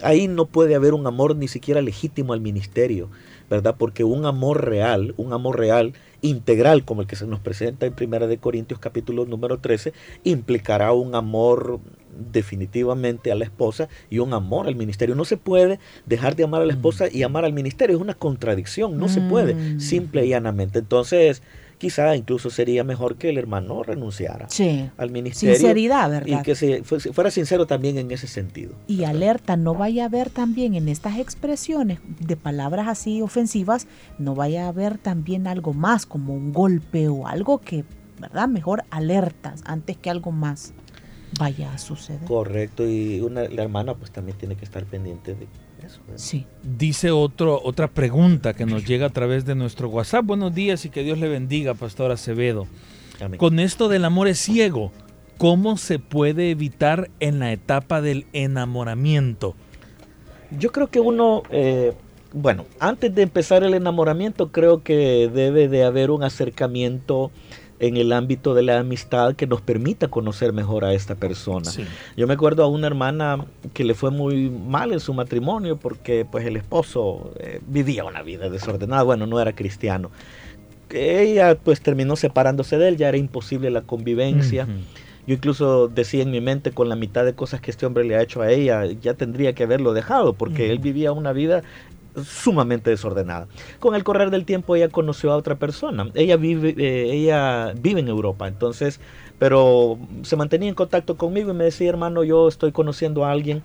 ahí 0.01 0.27
no 0.27 0.45
puede 0.45 0.75
haber 0.75 0.93
un 0.93 1.07
amor 1.07 1.35
ni 1.35 1.47
siquiera 1.47 1.81
legítimo 1.81 2.33
al 2.33 2.41
ministerio, 2.41 3.09
¿verdad? 3.49 3.75
Porque 3.77 4.03
un 4.03 4.25
amor 4.25 4.65
real, 4.65 5.13
un 5.17 5.33
amor 5.33 5.57
real 5.57 5.93
integral 6.21 6.85
como 6.85 7.01
el 7.01 7.07
que 7.07 7.15
se 7.15 7.27
nos 7.27 7.39
presenta 7.39 7.85
en 7.85 7.93
Primera 7.93 8.27
de 8.27 8.37
Corintios 8.37 8.79
capítulo 8.79 9.25
número 9.25 9.59
13, 9.59 9.93
implicará 10.23 10.93
un 10.93 11.15
amor 11.15 11.79
definitivamente 12.31 13.31
a 13.31 13.35
la 13.35 13.45
esposa 13.45 13.89
y 14.09 14.19
un 14.19 14.33
amor 14.33 14.67
al 14.67 14.75
ministerio. 14.75 15.15
No 15.15 15.25
se 15.25 15.37
puede 15.37 15.79
dejar 16.05 16.35
de 16.35 16.43
amar 16.43 16.61
a 16.61 16.65
la 16.65 16.73
esposa 16.73 17.05
y 17.11 17.23
amar 17.23 17.45
al 17.45 17.53
ministerio, 17.53 17.95
es 17.95 18.01
una 18.01 18.13
contradicción, 18.13 18.97
no 18.97 19.09
se 19.09 19.21
puede, 19.21 19.55
mm. 19.55 19.79
simple 19.79 20.25
y 20.25 20.29
llanamente. 20.29 20.79
Entonces, 20.79 21.41
quizá 21.77 22.15
incluso 22.15 22.49
sería 22.49 22.83
mejor 22.83 23.17
que 23.17 23.29
el 23.29 23.37
hermano 23.37 23.83
renunciara 23.83 24.47
al 24.97 25.11
ministerio. 25.11 25.55
Sinceridad, 25.55 26.09
¿verdad? 26.09 26.39
Y 26.39 26.43
que 26.43 26.55
se, 26.55 26.83
fuera 26.83 27.29
sincero 27.29 27.67
también 27.67 27.97
en 27.97 28.09
ese 28.11 28.27
sentido. 28.27 28.73
Y 28.87 29.03
alerta, 29.03 29.57
no 29.57 29.73
vaya 29.73 30.03
a 30.03 30.05
haber 30.05 30.29
también 30.29 30.75
en 30.75 30.87
estas 30.87 31.17
expresiones 31.17 31.99
de 32.19 32.37
palabras 32.37 32.87
así 32.87 33.21
ofensivas, 33.21 33.87
no 34.17 34.33
vaya 34.33 34.65
a 34.65 34.69
haber 34.69 34.97
también 34.97 35.45
algo 35.45 35.73
más 35.73 36.05
como 36.05 36.33
un 36.33 36.53
golpe 36.53 37.09
o 37.09 37.27
algo 37.27 37.59
que, 37.59 37.83
¿verdad? 38.19 38.47
Mejor 38.47 38.85
alertas 38.89 39.61
antes 39.65 39.97
que 39.97 40.09
algo 40.09 40.31
más 40.31 40.73
vaya 41.39 41.73
a 41.73 41.77
suceder. 41.77 42.25
Correcto, 42.25 42.87
y 42.87 43.21
una, 43.21 43.43
la 43.43 43.63
hermana 43.63 43.95
pues 43.95 44.11
también 44.11 44.37
tiene 44.37 44.55
que 44.55 44.65
estar 44.65 44.85
pendiente 44.85 45.35
de 45.35 45.47
Sí. 46.15 46.45
Dice 46.63 47.11
otro, 47.11 47.59
otra 47.63 47.87
pregunta 47.87 48.53
que 48.53 48.65
nos 48.65 48.85
llega 48.85 49.07
a 49.07 49.09
través 49.09 49.45
de 49.45 49.55
nuestro 49.55 49.89
WhatsApp. 49.89 50.25
Buenos 50.25 50.53
días 50.53 50.85
y 50.85 50.89
que 50.89 51.03
Dios 51.03 51.17
le 51.17 51.27
bendiga, 51.27 51.73
Pastor 51.73 52.11
Acevedo. 52.11 52.67
Con 53.37 53.59
esto 53.59 53.89
del 53.89 54.05
amor 54.05 54.27
es 54.27 54.39
ciego, 54.39 54.91
¿cómo 55.37 55.77
se 55.77 55.99
puede 55.99 56.51
evitar 56.51 57.09
en 57.19 57.39
la 57.39 57.51
etapa 57.51 58.01
del 58.01 58.25
enamoramiento? 58.33 59.55
Yo 60.57 60.71
creo 60.71 60.87
que 60.87 60.99
uno, 60.99 61.43
eh, 61.51 61.93
bueno, 62.33 62.65
antes 62.79 63.13
de 63.13 63.23
empezar 63.23 63.63
el 63.63 63.73
enamoramiento, 63.73 64.51
creo 64.51 64.83
que 64.83 65.29
debe 65.33 65.67
de 65.67 65.83
haber 65.83 66.11
un 66.11 66.23
acercamiento 66.23 67.31
en 67.83 67.97
el 67.97 68.13
ámbito 68.13 68.53
de 68.53 68.63
la 68.63 68.79
amistad 68.79 69.35
que 69.35 69.45
nos 69.45 69.59
permita 69.59 70.07
conocer 70.07 70.53
mejor 70.53 70.85
a 70.85 70.93
esta 70.93 71.15
persona. 71.15 71.69
Yo 72.15 72.27
me 72.27 72.35
acuerdo 72.35 72.63
a 72.63 72.67
una 72.67 72.87
hermana 72.87 73.45
que 73.73 73.83
le 73.83 73.93
fue 73.93 74.09
muy 74.09 74.49
mal 74.49 74.93
en 74.93 75.01
su 75.01 75.13
matrimonio 75.13 75.75
porque 75.75 76.23
pues 76.23 76.45
el 76.45 76.55
esposo 76.55 77.33
eh, 77.39 77.59
vivía 77.67 78.05
una 78.05 78.21
vida 78.21 78.49
desordenada, 78.49 79.03
bueno, 79.03 79.27
no 79.27 79.37
era 79.37 79.51
cristiano. 79.51 80.11
Ella 80.91 81.57
pues 81.61 81.81
terminó 81.81 82.15
separándose 82.15 82.77
de 82.77 82.87
él, 82.87 82.95
ya 82.95 83.09
era 83.09 83.17
imposible 83.17 83.69
la 83.69 83.81
convivencia. 83.81 84.65
Yo 85.27 85.35
incluso 85.35 85.89
decía 85.89 86.23
en 86.23 86.31
mi 86.31 86.39
mente 86.39 86.71
con 86.71 86.87
la 86.87 86.95
mitad 86.95 87.25
de 87.25 87.33
cosas 87.33 87.59
que 87.59 87.71
este 87.71 87.85
hombre 87.85 88.05
le 88.05 88.15
ha 88.15 88.21
hecho 88.21 88.41
a 88.41 88.49
ella, 88.49 88.85
ya 88.85 89.13
tendría 89.15 89.51
que 89.51 89.63
haberlo 89.63 89.91
dejado 89.91 90.31
porque 90.31 90.71
él 90.71 90.79
vivía 90.79 91.11
una 91.11 91.33
vida 91.33 91.63
sumamente 92.25 92.89
desordenada. 92.89 93.47
Con 93.79 93.95
el 93.95 94.03
correr 94.03 94.29
del 94.29 94.45
tiempo 94.45 94.75
ella 94.75 94.89
conoció 94.89 95.31
a 95.31 95.37
otra 95.37 95.55
persona. 95.55 96.09
Ella 96.13 96.37
vive, 96.37 96.75
eh, 96.77 97.13
ella 97.13 97.73
vive 97.79 97.99
en 97.99 98.07
Europa, 98.07 98.47
entonces, 98.47 98.99
pero 99.39 99.97
se 100.23 100.35
mantenía 100.35 100.69
en 100.69 100.75
contacto 100.75 101.17
conmigo 101.17 101.51
y 101.51 101.53
me 101.53 101.65
decía, 101.65 101.89
hermano, 101.89 102.23
yo 102.23 102.47
estoy 102.47 102.71
conociendo 102.71 103.25
a 103.25 103.31
alguien, 103.31 103.63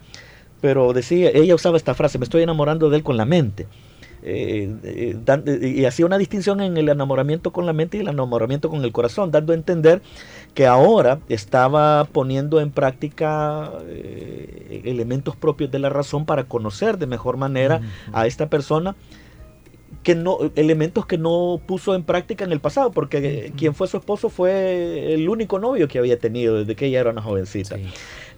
pero 0.60 0.92
decía, 0.92 1.30
ella 1.32 1.54
usaba 1.54 1.76
esta 1.76 1.94
frase, 1.94 2.18
me 2.18 2.24
estoy 2.24 2.42
enamorando 2.42 2.90
de 2.90 2.96
él 2.96 3.02
con 3.02 3.16
la 3.16 3.24
mente. 3.24 3.66
Eh, 4.22 4.74
eh, 4.82 5.74
y 5.76 5.84
hacía 5.84 6.06
una 6.06 6.18
distinción 6.18 6.60
en 6.60 6.76
el 6.76 6.88
enamoramiento 6.88 7.52
con 7.52 7.66
la 7.66 7.72
mente 7.72 7.96
y 7.96 8.00
el 8.00 8.08
enamoramiento 8.08 8.68
con 8.68 8.84
el 8.84 8.92
corazón, 8.92 9.30
dando 9.30 9.52
a 9.52 9.56
entender 9.56 10.02
que 10.54 10.66
ahora 10.66 11.20
estaba 11.28 12.04
poniendo 12.10 12.60
en 12.60 12.70
práctica 12.70 13.70
eh, 13.86 14.82
elementos 14.84 15.36
propios 15.36 15.70
de 15.70 15.78
la 15.78 15.88
razón 15.88 16.26
para 16.26 16.44
conocer 16.44 16.98
de 16.98 17.06
mejor 17.06 17.36
manera 17.36 17.80
a 18.12 18.26
esta 18.26 18.48
persona 18.48 18.96
que 20.02 20.14
no 20.14 20.38
elementos 20.54 21.06
que 21.06 21.16
no 21.16 21.60
puso 21.66 21.94
en 21.94 22.02
práctica 22.02 22.44
en 22.44 22.52
el 22.52 22.60
pasado 22.60 22.90
porque 22.90 23.52
quien 23.56 23.74
fue 23.74 23.88
su 23.88 23.96
esposo 23.96 24.28
fue 24.28 25.14
el 25.14 25.28
único 25.28 25.58
novio 25.58 25.88
que 25.88 25.98
había 25.98 26.18
tenido 26.18 26.58
desde 26.58 26.74
que 26.76 26.86
ella 26.86 27.00
era 27.00 27.10
una 27.10 27.22
jovencita 27.22 27.76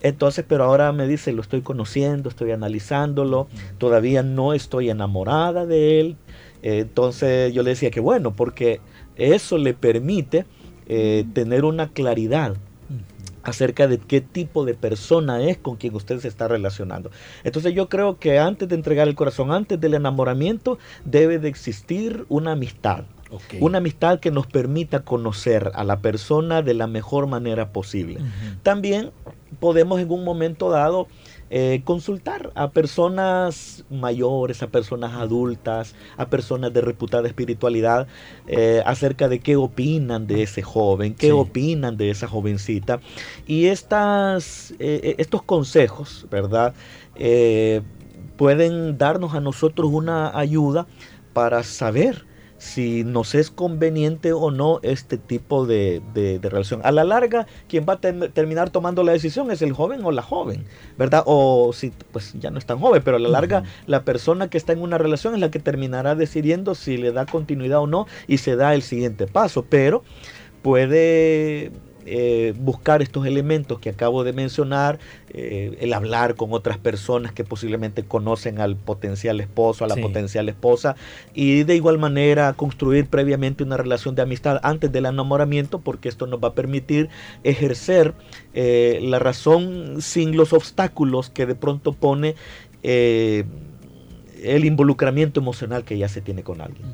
entonces 0.02 0.44
pero 0.46 0.64
ahora 0.64 0.92
me 0.92 1.06
dice 1.06 1.32
lo 1.32 1.42
estoy 1.42 1.62
conociendo 1.62 2.28
estoy 2.28 2.52
analizándolo 2.52 3.48
todavía 3.78 4.22
no 4.22 4.52
estoy 4.52 4.90
enamorada 4.90 5.66
de 5.66 6.00
él 6.00 6.16
entonces 6.62 7.52
yo 7.52 7.62
le 7.62 7.70
decía 7.70 7.90
que 7.90 8.00
bueno 8.00 8.32
porque 8.32 8.80
eso 9.16 9.58
le 9.58 9.74
permite 9.74 10.46
eh, 10.86 11.24
tener 11.34 11.64
una 11.64 11.88
claridad 11.88 12.56
acerca 13.42 13.86
de 13.86 13.98
qué 13.98 14.20
tipo 14.20 14.64
de 14.64 14.74
persona 14.74 15.42
es 15.42 15.56
con 15.58 15.76
quien 15.76 15.94
usted 15.94 16.18
se 16.20 16.28
está 16.28 16.48
relacionando. 16.48 17.10
Entonces 17.44 17.74
yo 17.74 17.88
creo 17.88 18.18
que 18.18 18.38
antes 18.38 18.68
de 18.68 18.74
entregar 18.74 19.08
el 19.08 19.14
corazón, 19.14 19.50
antes 19.52 19.80
del 19.80 19.94
enamoramiento, 19.94 20.78
debe 21.04 21.38
de 21.38 21.48
existir 21.48 22.24
una 22.28 22.52
amistad. 22.52 23.04
Una 23.60 23.78
amistad 23.78 24.18
que 24.18 24.32
nos 24.32 24.48
permita 24.48 25.04
conocer 25.04 25.70
a 25.74 25.84
la 25.84 26.00
persona 26.00 26.62
de 26.62 26.74
la 26.74 26.88
mejor 26.88 27.28
manera 27.28 27.72
posible. 27.72 28.18
También 28.64 29.12
podemos 29.58 30.00
en 30.00 30.10
un 30.10 30.24
momento 30.24 30.70
dado 30.70 31.08
eh, 31.52 31.82
consultar 31.84 32.52
a 32.54 32.70
personas 32.70 33.84
mayores, 33.90 34.62
a 34.62 34.68
personas 34.68 35.14
adultas, 35.14 35.96
a 36.16 36.26
personas 36.26 36.72
de 36.72 36.80
reputada 36.80 37.26
espiritualidad, 37.26 38.06
eh, 38.46 38.84
acerca 38.86 39.28
de 39.28 39.40
qué 39.40 39.56
opinan 39.56 40.28
de 40.28 40.44
ese 40.44 40.62
joven, 40.62 41.14
qué 41.14 41.32
opinan 41.32 41.96
de 41.96 42.10
esa 42.10 42.28
jovencita. 42.28 43.00
Y 43.48 43.66
estas, 43.66 44.74
eh, 44.78 45.16
estos 45.18 45.42
consejos, 45.42 46.26
¿verdad? 46.30 46.74
pueden 48.36 48.96
darnos 48.96 49.34
a 49.34 49.40
nosotros 49.40 49.90
una 49.92 50.38
ayuda 50.38 50.86
para 51.34 51.62
saber 51.62 52.24
si 52.60 53.04
nos 53.04 53.34
es 53.34 53.50
conveniente 53.50 54.34
o 54.34 54.50
no 54.50 54.80
este 54.82 55.16
tipo 55.16 55.64
de, 55.64 56.02
relación. 56.42 56.82
A 56.84 56.92
la 56.92 57.04
larga, 57.04 57.46
quien 57.68 57.86
va 57.88 57.94
a 57.94 58.00
terminar 58.00 58.68
tomando 58.68 59.02
la 59.02 59.12
decisión 59.12 59.50
es 59.50 59.62
el 59.62 59.72
joven 59.72 60.04
o 60.04 60.12
la 60.12 60.20
joven, 60.20 60.66
¿verdad? 60.98 61.22
O 61.24 61.72
si 61.72 61.90
pues 62.12 62.34
ya 62.34 62.50
no 62.50 62.58
es 62.58 62.66
tan 62.66 62.78
joven, 62.78 63.00
pero 63.02 63.16
a 63.16 63.20
la 63.20 63.30
larga 63.30 63.64
la 63.86 64.04
persona 64.04 64.50
que 64.50 64.58
está 64.58 64.74
en 64.74 64.82
una 64.82 64.98
relación 64.98 65.32
es 65.34 65.40
la 65.40 65.50
que 65.50 65.58
terminará 65.58 66.14
decidiendo 66.14 66.74
si 66.74 66.98
le 66.98 67.12
da 67.12 67.24
continuidad 67.24 67.80
o 67.80 67.86
no 67.86 68.06
y 68.28 68.38
se 68.38 68.56
da 68.56 68.74
el 68.74 68.82
siguiente 68.82 69.26
paso. 69.26 69.64
Pero 69.66 70.04
puede 70.60 71.72
eh, 72.04 72.54
buscar 72.58 73.02
estos 73.02 73.26
elementos 73.26 73.78
que 73.78 73.90
acabo 73.90 74.24
de 74.24 74.32
mencionar, 74.32 74.98
eh, 75.32 75.76
el 75.80 75.92
hablar 75.92 76.34
con 76.34 76.52
otras 76.52 76.76
personas 76.76 77.32
que 77.32 77.44
posiblemente 77.44 78.02
conocen 78.02 78.60
al 78.60 78.74
potencial 78.74 79.40
esposo, 79.40 79.84
a 79.84 79.88
la 79.88 79.94
potencial 79.94 80.48
esposa, 80.48 80.96
y 81.34 81.62
de 81.62 81.76
igual 81.76 81.98
manera 81.98 82.52
construir 82.54 83.06
previamente 83.06 83.62
una 83.62 83.76
relación 83.76 84.16
de 84.16 84.22
amistad 84.22 84.58
antes 84.64 84.90
del 84.90 85.06
enamoramiento, 85.06 85.80
porque 85.80 86.08
esto 86.08 86.26
nos 86.26 86.42
va 86.42 86.48
a 86.48 86.54
permitir 86.54 87.10
ejercer 87.44 88.14
eh, 88.54 88.98
la 89.02 89.20
razón 89.20 90.02
sin 90.02 90.36
los 90.36 90.52
obstáculos 90.52 91.30
que 91.30 91.46
de 91.46 91.54
pronto 91.54 91.92
pone 91.92 92.34
el 92.82 93.44
involucramiento 94.64 95.38
emocional 95.38 95.84
que 95.84 95.96
ya 95.96 96.08
se 96.08 96.22
tiene 96.22 96.42
con 96.42 96.60
alguien. 96.60 96.86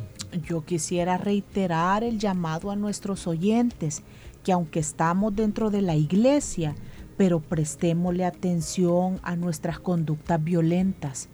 Yo 0.46 0.62
quisiera 0.62 1.16
reiterar 1.16 2.04
el 2.04 2.18
llamado 2.18 2.70
a 2.70 2.76
nuestros 2.76 3.26
oyentes, 3.26 4.02
que 4.44 4.52
aunque 4.52 4.80
estamos 4.80 5.34
dentro 5.34 5.70
de 5.70 5.80
la 5.80 5.94
iglesia, 5.94 6.74
pero 7.16 7.40
prestémosle 7.40 8.24
atención 8.24 9.18
a 9.22 9.36
nuestras 9.36 9.78
conductas 9.78 10.42
violentas. 10.42 11.28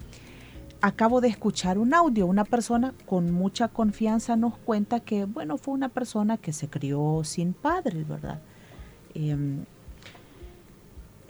Acabo 0.81 1.21
de 1.21 1.29
escuchar 1.29 1.79
un 1.79 1.95
audio, 1.95 2.27
una 2.27 2.45
persona 2.45 2.93
con 3.07 3.31
mucha 3.31 3.69
confianza 3.69 4.35
nos 4.37 4.57
cuenta 4.59 5.01
que, 5.01 5.27
bueno, 5.27 5.57
fue 5.57 5.75
una 5.75 5.89
persona 5.89 6.39
que 6.39 6.53
se 6.53 6.69
crió 6.69 7.23
sin 7.25 7.53
padres, 7.53 8.07
¿verdad? 8.09 8.41
Em, 9.15 9.65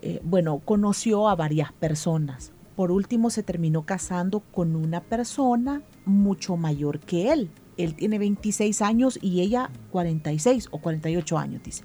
eh, 0.01 0.21
bueno, 0.25 0.61
conoció 0.65 1.29
a 1.29 1.37
varias 1.37 1.73
personas. 1.73 2.53
Por 2.77 2.91
último, 2.91 3.29
se 3.29 3.43
terminó 3.43 3.85
casando 3.85 4.41
con 4.41 4.75
una 4.75 5.03
persona 5.03 5.83
mucho 6.07 6.57
mayor 6.57 6.99
que 6.99 7.33
él. 7.33 7.51
Él 7.77 7.95
tiene 7.95 8.19
26 8.19 8.81
años 8.83 9.19
y 9.21 9.43
ella 9.43 9.71
46 9.91 10.69
o 10.71 10.79
48 10.79 11.39
años, 11.39 11.63
dice. 11.63 11.85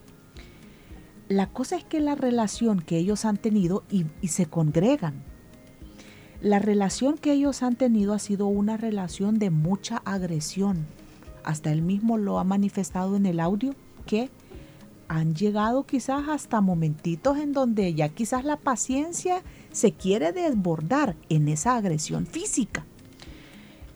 La 1.29 1.47
cosa 1.47 1.75
es 1.75 1.83
que 1.83 1.99
la 1.99 2.15
relación 2.15 2.79
que 2.79 2.97
ellos 2.97 3.25
han 3.25 3.35
tenido 3.35 3.83
y, 3.91 4.05
se 4.29 4.45
congregan, 4.45 5.23
la 6.41 6.59
relación 6.59 7.17
que 7.17 7.33
ellos 7.33 7.63
han 7.63 7.75
tenido 7.75 8.13
ha 8.13 8.19
sido 8.19 8.47
una 8.47 8.77
relación 8.77 9.37
de 9.37 9.49
mucha 9.49 9.97
agresión. 10.05 10.87
Hasta 11.43 11.71
él 11.71 11.81
mismo 11.81 12.17
lo 12.17 12.39
ha 12.39 12.45
manifestado 12.45 13.17
en 13.17 13.25
el 13.25 13.41
audio 13.41 13.75
que 14.05 14.29
han 15.09 15.35
llegado 15.35 15.85
quizás 15.85 16.29
hasta 16.29 16.61
momentitos 16.61 17.37
en 17.37 17.51
donde 17.51 17.93
ya 17.93 18.07
quizás 18.09 18.45
la 18.45 18.57
paciencia 18.57 19.41
se 19.71 19.91
quiere 19.91 20.31
desbordar 20.31 21.17
en 21.27 21.49
esa 21.49 21.75
agresión 21.75 22.25
física. 22.25 22.85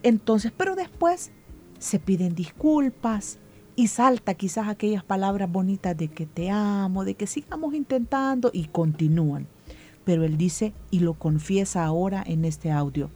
Entonces, 0.04 0.52
pero 0.56 0.76
después 0.76 1.32
se 1.80 2.00
piden 2.00 2.36
disculpas 2.36 3.40
y 3.82 3.88
salta 3.88 4.34
quizás 4.36 4.68
aquellas 4.68 5.04
palabras 5.04 5.52
bonitas 5.52 5.98
de 5.98 6.08
que 6.08 6.26
te 6.26 6.50
amo, 6.50 7.04
de 7.04 7.16
que 7.16 7.28
sigamos 7.28 7.74
intentando 7.74 8.50
y 8.54 8.66
continúan. 8.66 9.48
Pero 10.04 10.24
él 10.24 10.38
dice 10.38 10.74
y 10.90 11.00
lo 11.00 11.14
confiesa 11.14 11.86
ahora 11.86 12.24
en 12.26 12.46
este 12.46 12.72
audio, 12.72 13.10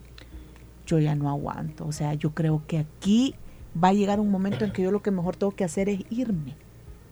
yo 0.86 0.99
ya 0.99 1.15
no 1.15 1.30
aguanto. 1.30 1.86
O 1.86 1.91
sea, 1.91 2.13
yo 2.13 2.34
creo 2.34 2.63
que 2.67 2.80
aquí 2.80 3.36
va 3.82 3.89
a 3.89 3.93
llegar 3.93 4.19
un 4.19 4.30
momento 4.30 4.65
en 4.65 4.71
que 4.71 4.84
yo 4.84 4.91
lo 4.91 5.01
que 5.01 5.12
mejor 5.12 5.36
tengo 5.36 5.56
que 5.56 5.63
hacer 5.63 5.89
es 5.89 6.01
irme 6.10 6.56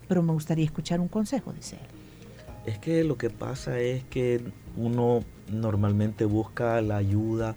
pero 0.08 0.22
me 0.22 0.34
gustaría 0.34 0.66
escuchar 0.66 1.00
un 1.00 1.08
consejo, 1.08 1.54
dice 1.54 1.78
él. 1.78 2.72
Es 2.72 2.78
que 2.78 3.04
lo 3.04 3.18
que 3.18 3.30
pasa 3.30 3.80
es 3.80 4.04
que 4.06 4.42
uno 4.78 5.22
normalmente 5.52 6.26
busca 6.26 6.82
la 6.82 6.98
ayuda 6.98 7.56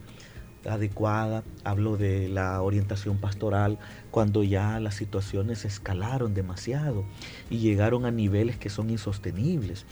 adecuada, 0.69 1.43
hablo 1.65 1.97
de 1.97 2.29
la 2.29 2.61
orientación 2.63 3.19
pastoral, 3.19 3.79
cuando 4.11 4.43
ya 4.43 4.81
las 4.81 4.95
situaciones 4.95 5.65
escalaron 5.65 6.35
demasiado 6.35 7.05
y 7.51 7.59
llegaron 7.59 8.05
a 8.05 8.11
niveles 8.11 8.57
que 8.57 8.71
son 8.71 8.91
insostenibles. 8.91 9.87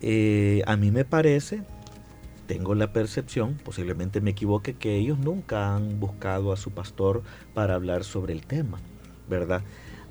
Eh, 0.00 0.62
a 0.66 0.76
mí 0.76 0.90
me 0.90 1.04
parece, 1.04 1.62
tengo 2.46 2.74
la 2.74 2.92
percepción, 2.92 3.58
posiblemente 3.64 4.20
me 4.20 4.30
equivoque, 4.30 4.74
que 4.74 4.96
ellos 4.96 5.18
nunca 5.18 5.74
han 5.74 6.00
buscado 6.00 6.52
a 6.52 6.56
su 6.56 6.70
pastor 6.70 7.22
para 7.54 7.74
hablar 7.74 8.04
sobre 8.04 8.32
el 8.32 8.46
tema, 8.46 8.78
¿verdad? 9.28 9.62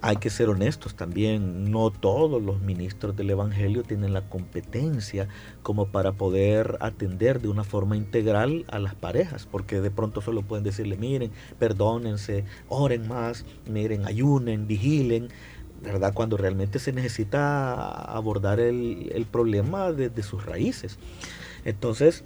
Hay 0.02 0.18
que 0.18 0.30
ser 0.30 0.50
honestos 0.50 0.96
también, 0.96 1.72
no 1.72 1.90
todos 1.90 2.42
los 2.42 2.62
ministros 2.62 3.16
del 3.16 3.32
Evangelio 3.32 3.84
tienen 3.84 4.14
la 4.14 4.30
competencia 4.30 5.28
como 5.64 5.88
para 5.88 6.12
poder 6.12 6.78
atender 6.82 7.42
de 7.42 7.48
una 7.48 7.64
forma 7.64 7.98
integral 7.98 8.66
a 8.70 8.80
las 8.80 8.94
parejas, 8.96 9.48
porque 9.50 9.82
de 9.82 9.90
pronto 9.90 10.22
solo 10.22 10.44
pueden 10.44 10.64
decirle, 10.64 10.98
miren, 10.98 11.32
perdónense, 11.58 12.46
oren 12.70 13.08
más, 13.08 13.46
miren, 13.66 14.06
ayunen, 14.06 14.68
vigilen, 14.68 15.30
¿verdad? 15.82 16.14
Cuando 16.14 16.38
realmente 16.38 16.80
se 16.80 16.94
necesita 16.94 17.92
abordar 17.92 18.60
el, 18.60 19.28
problema 19.32 19.92
desde 19.92 20.24
sus 20.24 20.46
raíces. 20.46 20.98
Entonces, 21.66 22.24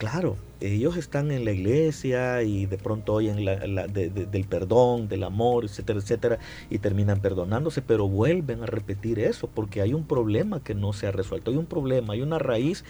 claro, 0.00 0.38
ellos 0.62 0.96
están 0.96 1.30
en 1.30 1.44
la 1.44 1.52
iglesia 1.52 2.42
y 2.42 2.64
de 2.64 2.78
pronto 2.78 3.12
oyen 3.12 3.44
la, 3.44 3.86
del 3.86 4.46
perdón, 4.48 5.08
del 5.08 5.24
amor, 5.24 5.66
etcétera, 5.66 5.98
etcétera, 5.98 6.38
y 6.70 6.78
terminan 6.78 7.20
perdonándose, 7.20 7.82
pero 7.82 8.08
vuelven 8.08 8.62
a 8.62 8.66
repetir 8.66 9.18
eso 9.18 9.46
porque 9.46 9.82
hay 9.82 9.92
un 9.92 10.06
problema 10.06 10.64
que 10.64 10.74
no 10.74 10.94
se 10.94 11.06
ha 11.06 11.12
resuelto, 11.12 11.50
hay 11.50 11.58
un 11.58 11.66
problema, 11.66 12.14
hay 12.14 12.22
una 12.22 12.38
raíz 12.38 12.82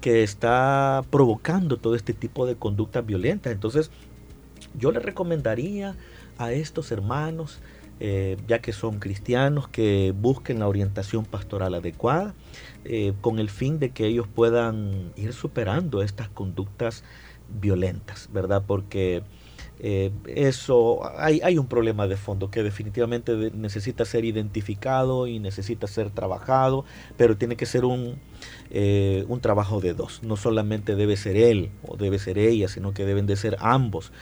que 0.00 0.24
está 0.24 1.04
provocando 1.08 1.76
todo 1.76 1.94
este 1.94 2.14
tipo 2.14 2.46
de 2.46 2.56
conductas 2.56 3.06
violentas. 3.06 3.52
Entonces, 3.52 3.92
yo 4.76 4.90
les 4.90 5.04
recomendaría 5.04 5.94
a 6.36 6.50
estos 6.50 6.90
hermanos, 6.90 7.60
eh, 8.00 8.36
ya 8.48 8.60
que 8.60 8.72
son 8.72 8.98
cristianos, 8.98 9.68
que 9.68 10.12
busquen 10.16 10.58
la 10.58 10.68
orientación 10.68 11.24
pastoral 11.26 11.74
adecuada 11.74 12.34
eh, 12.84 13.12
con 13.20 13.38
el 13.38 13.50
fin 13.50 13.78
de 13.78 13.90
que 13.90 14.06
ellos 14.06 14.26
puedan 14.26 15.12
ir 15.16 15.34
superando 15.34 16.02
estas 16.02 16.28
conductas 16.30 17.04
violentas, 17.48 18.28
¿verdad? 18.32 18.64
Porque 18.66 19.22
eh, 19.82 20.10
eso, 20.26 21.00
hay, 21.18 21.40
hay, 21.42 21.56
un 21.56 21.66
problema 21.66 22.06
de 22.06 22.18
fondo 22.18 22.50
que 22.50 22.62
definitivamente 22.62 23.50
necesita 23.54 24.04
ser 24.04 24.26
identificado 24.26 25.26
y 25.26 25.38
necesita 25.38 25.86
ser 25.86 26.10
trabajado, 26.10 26.84
pero 27.16 27.38
tiene 27.38 27.56
que 27.56 27.64
ser 27.64 27.86
un, 27.86 28.16
eh, 28.70 29.24
un 29.28 29.40
trabajo 29.40 29.80
de 29.80 29.94
dos. 29.94 30.22
No 30.22 30.36
solamente 30.36 30.96
debe 30.96 31.16
ser 31.16 31.38
él 31.38 31.70
o 31.82 31.96
debe 31.96 32.18
ser 32.18 32.36
ella, 32.36 32.68
sino 32.68 32.92
que 32.92 33.06
deben 33.06 33.26
de 33.26 33.36
ser 33.36 33.56
ambos 33.58 34.12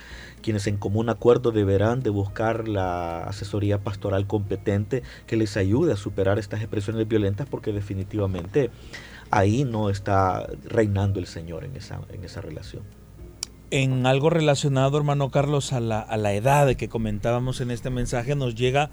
quienes 0.43 0.69
en 0.69 0.77
común 0.77 1.09
acuerdo 1.09 1.51
deberán 1.51 2.05
de 2.05 2.11
buscar 2.11 2.69
la 2.69 3.25
asesoría 3.25 3.79
pastoral 3.79 4.29
competente 4.29 5.03
que 5.27 5.37
les 5.37 5.57
ayude 5.57 5.93
a 5.93 5.97
superar 5.97 6.39
estas 6.39 6.61
expresiones 6.61 7.09
violentas 7.09 7.49
porque 7.49 7.73
definitivamente 7.73 8.71
ahí 9.33 9.65
no 9.65 9.91
está 9.91 10.47
reinando 10.65 11.19
el 11.19 11.27
Señor 11.27 11.65
en 11.65 11.75
esa, 11.75 12.01
en 12.13 12.23
esa 12.23 12.41
relación. 12.41 12.98
En 13.71 14.07
algo 14.07 14.31
relacionado, 14.31 14.97
hermano 14.97 15.31
Carlos, 15.31 15.73
a 15.73 15.81
la, 15.81 16.01
a 16.01 16.17
la 16.17 16.33
edad 16.33 16.75
que 16.77 16.89
comentábamos 16.89 17.61
en 17.61 17.71
este 17.71 17.91
mensaje, 17.91 18.35
nos 18.35 18.55
llega 18.55 18.89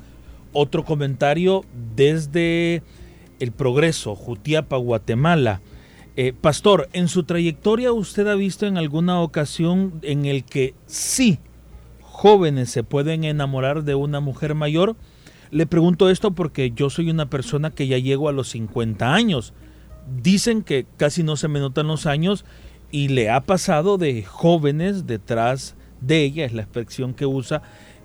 otro 0.51 0.83
comentario 0.83 1.63
desde 1.95 2.83
el 3.39 3.51
Progreso, 3.51 4.15
Jutiapa, 4.15 4.77
Guatemala. 4.77 5.61
Eh, 6.17 6.33
pastor, 6.33 6.87
en 6.93 7.09
su 7.09 7.23
trayectoria 7.23 7.91
usted 7.91 8.27
ha 8.27 8.35
visto 8.35 8.65
en 8.65 8.77
alguna 8.77 9.21
ocasión 9.21 9.99
en 10.01 10.25
el 10.25 10.45
que 10.45 10.73
sí 10.85 11.39
jóvenes 11.99 12.69
se 12.69 12.83
pueden 12.83 13.25
enamorar 13.25 13.83
de 13.83 13.95
una 13.95 14.21
mujer 14.21 14.55
mayor. 14.55 14.95
Le 15.51 15.67
pregunto 15.67 16.09
esto 16.09 16.31
porque 16.31 16.71
yo 16.71 16.89
soy 16.89 17.09
una 17.09 17.29
persona 17.29 17.71
que 17.71 17.87
ya 17.87 17.97
llego 17.97 18.29
a 18.29 18.31
los 18.31 18.49
50 18.49 19.13
años. 19.13 19.53
Dicen 20.21 20.63
que 20.63 20.85
casi 20.95 21.23
no 21.23 21.35
se 21.35 21.49
me 21.49 21.59
notan 21.59 21.87
los 21.87 22.05
años 22.05 22.45
y 22.91 23.09
le 23.09 23.29
ha 23.29 23.41
pasado 23.41 23.97
de 23.97 24.23
jóvenes 24.23 25.07
detrás 25.07 25.75
de 26.01 26.23
ella, 26.23 26.45
es 26.45 26.53
la 26.53 26.63
expresión 26.63 27.13
que 27.13 27.25
usa, 27.25 27.61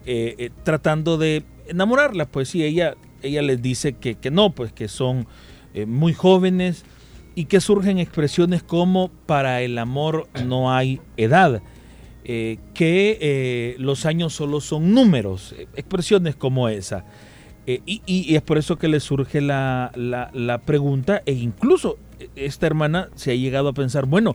eh, 0.07 0.35
eh, 0.39 0.51
tratando 0.65 1.19
de 1.19 1.45
enamorarla. 1.69 2.27
Pues 2.27 2.49
sí, 2.49 2.65
ella, 2.65 2.95
ella 3.23 3.43
les 3.43 3.61
dice 3.63 3.95
que, 3.95 4.15
que 4.15 4.31
no, 4.31 4.51
pues 4.51 4.73
que 4.73 4.89
son 4.89 5.27
muy 5.87 6.15
jóvenes 6.15 6.85
y 7.35 7.47
que 7.47 7.61
surgen 7.61 7.99
expresiones 7.99 8.63
como 8.63 9.09
para 9.27 9.63
el 9.63 9.79
amor 9.79 10.29
no 10.45 10.73
hay 10.75 11.01
edad, 11.17 11.63
eh, 12.25 12.59
que 12.75 13.19
eh, 13.21 13.77
los 13.79 14.05
años 14.05 14.35
solo 14.35 14.61
son 14.61 14.93
números, 14.93 15.55
eh, 15.57 15.67
expresiones 15.75 16.37
como 16.37 16.69
esa. 16.69 17.05
Y, 17.67 18.35
es 18.35 18.43
por 18.43 18.59
eso 18.59 18.79
que 18.79 18.89
le 18.89 18.99
surge 18.99 19.41
la, 19.41 19.93
pregunta 20.67 21.23
e 21.25 21.33
incluso 21.33 21.99
esta 22.35 22.67
hermana 22.67 23.11
se 23.15 23.31
ha 23.31 23.35
llegado 23.37 23.69
a 23.69 23.73
pensar, 23.73 24.07
bueno, 24.07 24.35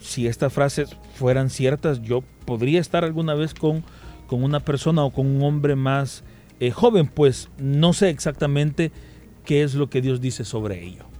si 0.00 0.26
estas 0.26 0.52
frases 0.52 0.96
fueran 1.14 1.50
ciertas, 1.50 2.02
yo 2.02 2.22
podría 2.44 2.80
estar 2.80 3.04
alguna 3.04 3.34
vez 3.34 3.54
con, 3.54 3.84
con 4.26 4.42
una 4.42 4.60
persona 4.60 5.04
o 5.04 5.12
con 5.12 5.26
un 5.26 5.42
hombre 5.42 5.76
más 5.76 6.24
joven, 6.74 7.06
pues 7.06 7.48
no 7.58 7.92
sé 7.92 8.10
exactamente 8.10 8.92
qué 9.44 9.62
es 9.62 9.74
lo 9.74 9.88
que 9.88 10.02
Dios 10.02 10.20
dice 10.20 10.44
sobre 10.44 10.84
ello. 10.84 11.10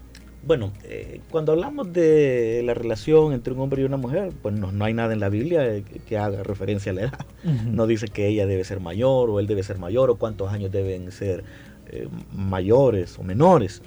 Bueno, 0.42 0.72
eh, 0.84 1.20
cuando 1.30 1.52
hablamos 1.52 1.92
de 1.92 2.62
la 2.64 2.72
relación 2.72 3.34
entre 3.34 3.52
un 3.52 3.60
hombre 3.60 3.82
y 3.82 3.84
una 3.84 3.98
mujer, 3.98 4.32
pues 4.40 4.54
no, 4.54 4.84
hay 4.84 4.94
nada 4.94 5.12
en 5.12 5.20
la 5.20 5.28
Biblia 5.28 5.66
eh, 5.66 5.84
que, 5.84 6.16
haga 6.16 6.42
referencia 6.42 6.92
a 6.92 6.94
la 6.94 7.02
edad. 7.02 7.26
No 7.66 7.86
dice 7.86 8.08
que 8.08 8.26
ella 8.26 8.46
debe 8.46 8.64
ser 8.64 8.80
mayor 8.80 9.28
o 9.28 9.38
él 9.38 9.46
debe 9.46 9.62
ser 9.62 9.78
mayor 9.78 10.08
o 10.10 10.16
cuántos 10.16 10.50
años 10.50 10.70
deben 10.72 11.12
ser 11.12 11.44
eh, 11.88 12.08
mayores 12.32 13.18
o 13.18 13.22
menores, 13.22 13.82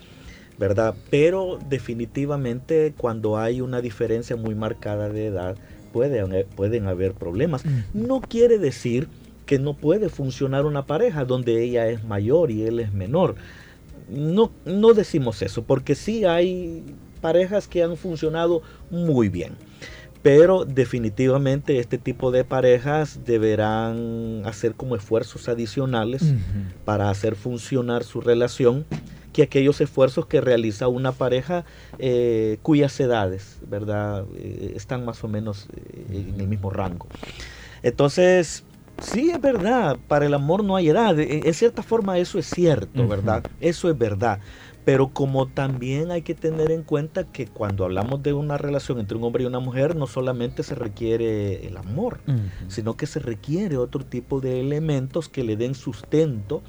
¿verdad? 0.68 0.96
Pero 1.10 1.60
definitivamente 1.70 2.94
cuando 2.98 3.38
hay 3.38 3.62
una 3.62 3.82
diferencia 3.82 4.36
muy 4.36 4.56
marcada 4.56 5.10
de 5.10 5.28
edad, 5.28 5.56
puede, 5.92 6.46
pueden 6.46 6.88
haber 6.88 7.14
problemas. 7.14 7.64
No 7.94 8.22
quiere 8.22 8.58
decir 8.58 9.08
que 9.46 9.60
no 9.60 9.74
puede 9.74 10.10
funcionar 10.10 10.66
una 10.66 10.86
pareja 10.86 11.26
donde 11.26 11.62
ella 11.64 11.88
es 11.90 12.04
mayor 12.04 12.50
y 12.50 12.64
él 12.64 12.80
es 12.80 12.94
menor 12.94 13.36
no, 14.10 14.52
no 14.66 14.94
decimos 14.94 15.42
eso, 15.42 15.64
porque 15.64 15.96
sí 15.96 16.26
hay 16.26 16.84
parejas 17.22 17.68
que 17.68 17.84
han 17.84 17.98
funcionado 17.98 18.62
muy 18.90 19.30
bien. 19.30 19.54
pero 20.22 20.64
definitivamente 20.64 21.80
este 21.80 21.98
tipo 21.98 22.32
de 22.32 22.46
parejas 22.46 23.26
deberán 23.26 24.44
hacer 24.46 24.74
como 24.74 24.96
esfuerzos 24.96 25.50
adicionales 25.50 26.34
para 26.86 27.10
hacer 27.10 27.36
funcionar 27.36 28.06
su 28.06 28.22
relación 28.22 28.86
que 29.34 29.44
aquellos 29.44 29.82
esfuerzos 29.82 30.28
que 30.28 30.40
realiza 30.40 30.88
una 30.88 31.12
pareja 31.12 31.66
eh, 32.00 32.60
cuyas 32.62 32.98
edades, 33.00 33.60
¿verdad? 33.68 34.26
Eh, 34.38 34.74
están 34.76 35.04
más 35.04 35.24
o 35.24 35.28
menos 35.28 35.68
eh, 35.76 36.28
en 36.34 36.40
el 36.40 36.48
mismo 36.48 36.70
rango. 36.70 37.08
Entonces, 37.82 38.64
sí 39.02 39.32
es 39.32 39.42
verdad, 39.42 39.98
para 40.08 40.26
el 40.28 40.34
amor 40.34 40.64
no 40.64 40.76
hay 40.76 40.90
edad. 40.90 41.20
En, 41.20 41.46
en 41.46 41.54
cierta 41.54 41.84
forma 41.84 42.18
eso 42.18 42.40
es 42.40 42.46
cierto. 42.46 43.08
¿verdad? 43.08 43.44
Eso 43.60 43.90
es 43.90 43.98
verdad. 43.98 44.40
Pero 44.86 45.10
como 45.10 45.48
también 45.48 46.12
hay 46.12 46.24
que 46.24 46.36
tener 46.36 46.70
en 46.70 46.84
cuenta 46.84 47.24
que 47.24 47.48
cuando 47.48 47.86
hablamos 47.86 48.22
de 48.22 48.34
una 48.34 48.58
relación 48.58 49.00
entre 49.00 49.18
un 49.18 49.24
hombre 49.24 49.44
y 49.44 49.48
una 49.48 49.60
mujer, 49.60 49.96
no 49.96 50.08
solamente 50.08 50.62
se 50.62 50.76
requiere 50.76 51.66
el 51.66 51.78
amor, 51.78 52.20
sino 52.68 52.98
que 52.98 53.06
se 53.06 53.20
requiere 53.20 53.78
otro 53.78 54.06
tipo 54.06 54.42
de 54.42 54.60
elementos 54.60 55.30
que 55.30 55.44
le 55.44 55.56
den 55.56 55.74
sustento 55.74 56.62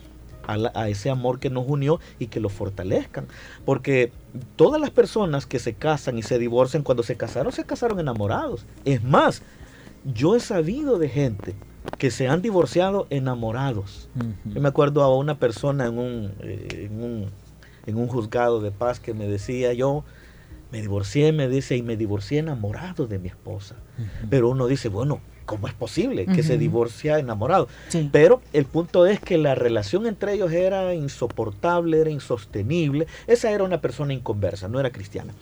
a, 0.47 0.57
la- 0.57 0.73
a 0.75 0.89
ese 0.89 1.11
amor 1.11 1.39
que 1.39 1.51
nos 1.51 1.65
unió 1.67 2.01
y 2.19 2.27
que 2.27 2.41
lo 2.41 2.49
fortalezcan. 2.49 3.27
Porque 3.65 4.13
todas 4.57 4.81
las 4.81 4.91
personas 4.91 5.47
que 5.47 5.59
se 5.59 5.75
casan 5.75 6.19
y 6.19 6.23
se 6.23 6.39
divorcian, 6.39 6.83
cuando 6.83 7.03
se 7.03 7.17
casaron, 7.17 7.53
se 7.53 7.65
casaron 7.65 8.01
enamorados. 8.01 8.67
Es 8.85 9.03
más, 9.03 9.43
yo 10.05 10.37
he 10.37 10.41
sabido 10.41 10.99
de 10.99 11.09
gente 11.09 11.55
que 11.99 12.11
se 12.11 12.29
han 12.29 12.43
divorciado 12.43 13.07
enamorados. 13.11 14.09
Yo 14.55 14.61
me 14.61 14.69
acuerdo 14.69 15.03
a 15.03 15.17
una 15.17 15.39
persona 15.39 15.87
en 15.87 15.99
un, 15.99 16.33
eh, 16.41 16.89
en 16.91 17.03
un, 17.03 17.31
en 17.87 17.97
un 17.97 18.09
juzgado 18.09 18.61
de 18.61 18.71
paz 18.71 19.01
que 19.01 19.15
me 19.15 19.27
decía, 19.27 19.73
yo 19.73 20.05
me 20.71 20.81
divorcié, 20.81 21.33
me 21.33 21.49
dice, 21.49 21.77
y 21.77 21.83
me 21.83 21.97
divorcié 21.97 22.41
enamorado 22.41 23.07
de 23.07 23.19
mi 23.19 23.29
esposa. 23.29 23.77
Pero 24.29 24.49
uno 24.51 24.67
dice, 24.67 24.89
bueno, 24.89 25.21
¿cómo 25.45 25.69
es 25.69 25.75
posible 25.75 26.27
que 26.27 26.43
se 26.43 26.55
Ujú. 26.55 26.61
divorcia 26.61 27.19
enamorado? 27.19 27.69
Sí. 27.89 28.09
Pero 28.13 28.41
el 28.53 28.65
punto 28.65 29.07
es 29.07 29.21
que 29.21 29.39
la 29.39 29.55
relación 29.55 30.07
entre 30.07 30.35
ellos 30.35 30.53
era 30.53 30.95
insoportable, 30.95 32.01
era 32.01 32.11
insostenible. 32.11 33.07
Esa 33.27 33.51
era 33.51 33.65
una 33.65 33.81
persona 33.81 34.13
inconversa, 34.13 34.69
no 34.69 34.81
era 34.81 34.91
cristiana. 34.91 35.33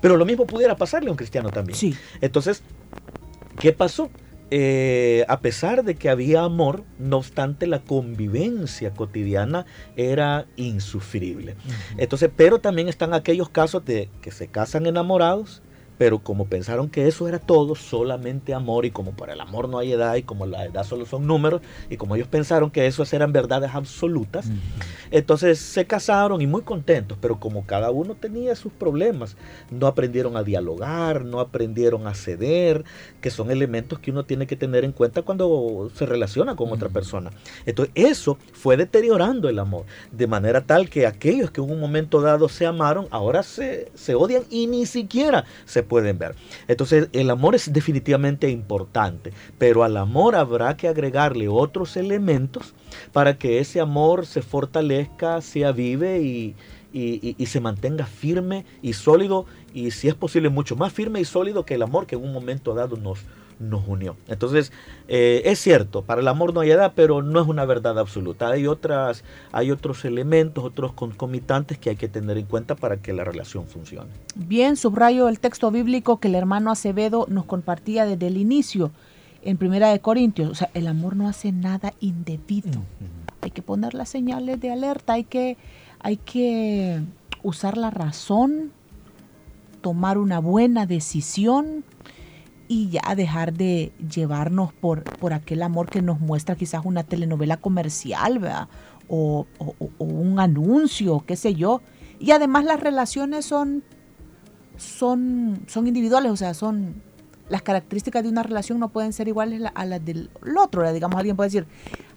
Pero 0.00 0.16
lo 0.16 0.24
mismo 0.24 0.46
pudiera 0.46 0.76
pasarle 0.76 1.08
a 1.08 1.12
un 1.12 1.16
cristiano 1.16 1.50
también. 1.50 1.76
Sí. 1.78 1.96
Entonces, 2.20 2.62
¿qué 3.58 3.72
pasó? 3.72 4.10
Eh, 4.54 5.24
a 5.28 5.40
pesar 5.40 5.82
de 5.82 5.94
que 5.94 6.10
había 6.10 6.42
amor, 6.42 6.84
no 6.98 7.16
obstante 7.16 7.66
la 7.66 7.78
convivencia 7.78 8.90
cotidiana 8.92 9.64
era 9.96 10.46
insufrible. 10.56 11.56
Entonces, 11.96 12.28
pero 12.36 12.58
también 12.58 12.88
están 12.88 13.14
aquellos 13.14 13.48
casos 13.48 13.82
de 13.86 14.10
que 14.20 14.30
se 14.30 14.48
casan 14.48 14.84
enamorados, 14.84 15.62
pero 16.02 16.18
como 16.18 16.46
pensaron 16.46 16.90
que 16.90 17.06
eso 17.06 17.28
era 17.28 17.38
todo, 17.38 17.76
solamente 17.76 18.54
amor, 18.54 18.86
y 18.86 18.90
como 18.90 19.12
para 19.12 19.34
el 19.34 19.40
amor 19.40 19.68
no 19.68 19.78
hay 19.78 19.92
edad, 19.92 20.16
y 20.16 20.24
como 20.24 20.46
la 20.46 20.64
edad 20.64 20.82
solo 20.82 21.06
son 21.06 21.28
números, 21.28 21.62
y 21.90 21.96
como 21.96 22.16
ellos 22.16 22.26
pensaron 22.26 22.72
que 22.72 22.88
eso 22.88 23.04
eran 23.12 23.32
verdades 23.32 23.70
absolutas, 23.72 24.50
entonces 25.12 25.60
se 25.60 25.84
casaron 25.84 26.40
y 26.40 26.48
muy 26.48 26.62
contentos, 26.62 27.18
pero 27.20 27.38
como 27.38 27.66
cada 27.66 27.92
uno 27.92 28.16
tenía 28.16 28.56
sus 28.56 28.72
problemas, 28.72 29.36
no 29.70 29.86
aprendieron 29.86 30.36
a 30.36 30.42
dialogar, 30.42 31.24
no 31.24 31.38
aprendieron 31.38 32.08
a 32.08 32.14
ceder, 32.14 32.82
que 33.20 33.30
son 33.30 33.52
elementos 33.52 34.00
que 34.00 34.10
uno 34.10 34.24
tiene 34.24 34.48
que 34.48 34.56
tener 34.56 34.84
en 34.84 34.90
cuenta 34.90 35.22
cuando 35.22 35.88
se 35.94 36.04
relaciona 36.04 36.56
con 36.56 36.72
otra 36.72 36.88
persona. 36.88 37.30
Entonces 37.64 37.92
eso 37.94 38.38
fue 38.52 38.76
deteriorando 38.76 39.48
el 39.48 39.60
amor, 39.60 39.84
de 40.10 40.26
manera 40.26 40.62
tal 40.62 40.90
que 40.90 41.06
aquellos 41.06 41.52
que 41.52 41.60
en 41.60 41.70
un 41.70 41.78
momento 41.78 42.20
dado 42.20 42.48
se 42.48 42.66
amaron, 42.66 43.06
ahora 43.12 43.44
se, 43.44 43.92
se 43.94 44.16
odian 44.16 44.42
y 44.50 44.66
ni 44.66 44.84
siquiera 44.84 45.44
se 45.64 45.84
pueden 45.92 46.16
ver. 46.18 46.34
Entonces 46.68 47.08
el 47.12 47.28
amor 47.28 47.54
es 47.54 47.70
definitivamente 47.70 48.48
importante, 48.48 49.32
pero 49.58 49.84
al 49.84 49.96
amor 49.98 50.34
habrá 50.36 50.74
que 50.78 50.88
agregarle 50.88 51.48
otros 51.48 51.96
elementos 51.98 52.72
para 53.12 53.36
que 53.36 53.58
ese 53.58 53.78
amor 53.80 54.24
se 54.24 54.40
fortalezca, 54.40 55.40
se 55.42 55.66
avive 55.66 56.20
y, 56.22 56.54
y- 56.94 57.34
y- 57.38 57.46
se 57.46 57.60
mantenga 57.60 58.06
firme 58.06 58.64
y 58.80 58.92
sólido 58.94 59.44
y 59.74 59.90
si 59.90 60.08
es 60.08 60.14
posible 60.14 60.48
mucho 60.48 60.76
más 60.76 60.92
firme 60.92 61.20
y 61.20 61.24
sólido 61.26 61.64
que 61.66 61.74
el 61.74 61.82
amor 61.82 62.06
que 62.06 62.16
en 62.16 62.22
un 62.24 62.32
momento 62.32 62.74
dado 62.74 62.96
nos, 62.96 63.18
nos 63.58 63.86
unió. 63.86 64.16
Entonces, 64.28 64.72
eh, 65.08 65.42
es 65.44 65.58
cierto, 65.58 66.02
para 66.02 66.20
el 66.20 66.28
amor 66.28 66.52
no 66.54 66.60
hay 66.60 66.70
edad, 66.70 66.92
pero 66.94 67.22
no 67.22 67.40
es 67.40 67.46
una 67.46 67.64
verdad 67.64 67.98
absoluta. 67.98 68.48
Hay, 68.48 68.66
otras, 68.66 69.24
hay 69.52 69.70
otros 69.70 70.04
elementos, 70.04 70.64
otros 70.64 70.92
concomitantes 70.92 71.78
que 71.78 71.90
hay 71.90 71.96
que 71.96 72.08
tener 72.08 72.38
en 72.38 72.46
cuenta 72.46 72.74
para 72.74 72.96
que 72.96 73.12
la 73.12 73.24
relación 73.24 73.66
funcione. 73.66 74.10
Bien, 74.34 74.76
subrayo 74.76 75.28
el 75.28 75.40
texto 75.40 75.70
bíblico 75.70 76.18
que 76.18 76.28
el 76.28 76.34
hermano 76.34 76.70
Acevedo 76.70 77.26
nos 77.28 77.44
compartía 77.44 78.06
desde 78.06 78.26
el 78.26 78.36
inicio 78.36 78.90
en 79.42 79.56
Primera 79.56 79.90
de 79.90 80.00
Corintios. 80.00 80.50
O 80.50 80.54
sea, 80.54 80.70
el 80.74 80.86
amor 80.86 81.16
no 81.16 81.28
hace 81.28 81.52
nada 81.52 81.92
indebido. 82.00 82.82
Hay 83.40 83.50
que 83.50 83.62
poner 83.62 83.94
las 83.94 84.08
señales 84.08 84.60
de 84.60 84.70
alerta, 84.70 85.14
hay 85.14 85.24
que, 85.24 85.56
hay 86.00 86.16
que 86.16 87.00
usar 87.42 87.76
la 87.76 87.90
razón, 87.90 88.72
tomar 89.80 90.16
una 90.18 90.38
buena 90.38 90.86
decisión 90.86 91.84
y 92.72 92.88
ya 92.88 93.14
dejar 93.14 93.52
de 93.52 93.92
llevarnos 94.14 94.72
por, 94.72 95.04
por 95.04 95.34
aquel 95.34 95.62
amor 95.62 95.90
que 95.90 96.00
nos 96.00 96.20
muestra 96.20 96.56
quizás 96.56 96.86
una 96.86 97.02
telenovela 97.04 97.58
comercial, 97.58 98.38
¿verdad? 98.38 98.68
O, 99.08 99.46
o- 99.58 99.74
un 99.98 100.40
anuncio, 100.40 101.22
qué 101.26 101.36
sé 101.36 101.54
yo. 101.54 101.82
Y 102.18 102.30
además 102.30 102.64
las 102.64 102.80
relaciones 102.80 103.44
son, 103.44 103.82
son, 104.78 105.60
son 105.66 105.86
individuales, 105.86 106.32
o 106.32 106.36
sea, 106.36 106.54
son 106.54 107.02
las 107.50 107.60
características 107.62 108.22
de 108.22 108.30
una 108.30 108.42
relación 108.42 108.78
no 108.80 108.88
pueden 108.88 109.12
ser 109.12 109.28
iguales 109.28 109.62
a 109.74 109.84
las 109.84 110.02
del 110.02 110.30
otro. 110.58 110.90
Digamos, 110.92 111.18
alguien 111.18 111.36
puede 111.36 111.48
decir, 111.48 111.66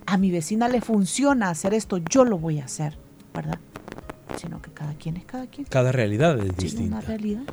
a 0.06 0.18
mi 0.18 0.32
vecina 0.32 0.70
le 0.70 0.80
funciona 0.80 1.50
hacer 1.50 1.74
esto, 1.74 1.98
yo 1.98 2.24
lo 2.24 2.38
voy 2.38 2.60
a 2.60 2.66
hacer, 2.66 2.98
¿verdad? 3.34 3.60
Sino 4.46 4.62
que 4.62 4.72
cada 4.72 4.94
quien 4.94 5.18
es 5.18 5.26
cada 5.26 5.48
quien. 5.48 5.66
Cada 5.68 5.92
realidad 5.92 6.34
es 6.38 6.44
Tiene 6.56 6.62
distinta. 6.62 6.98
una 6.98 7.02
realidad. 7.06 7.44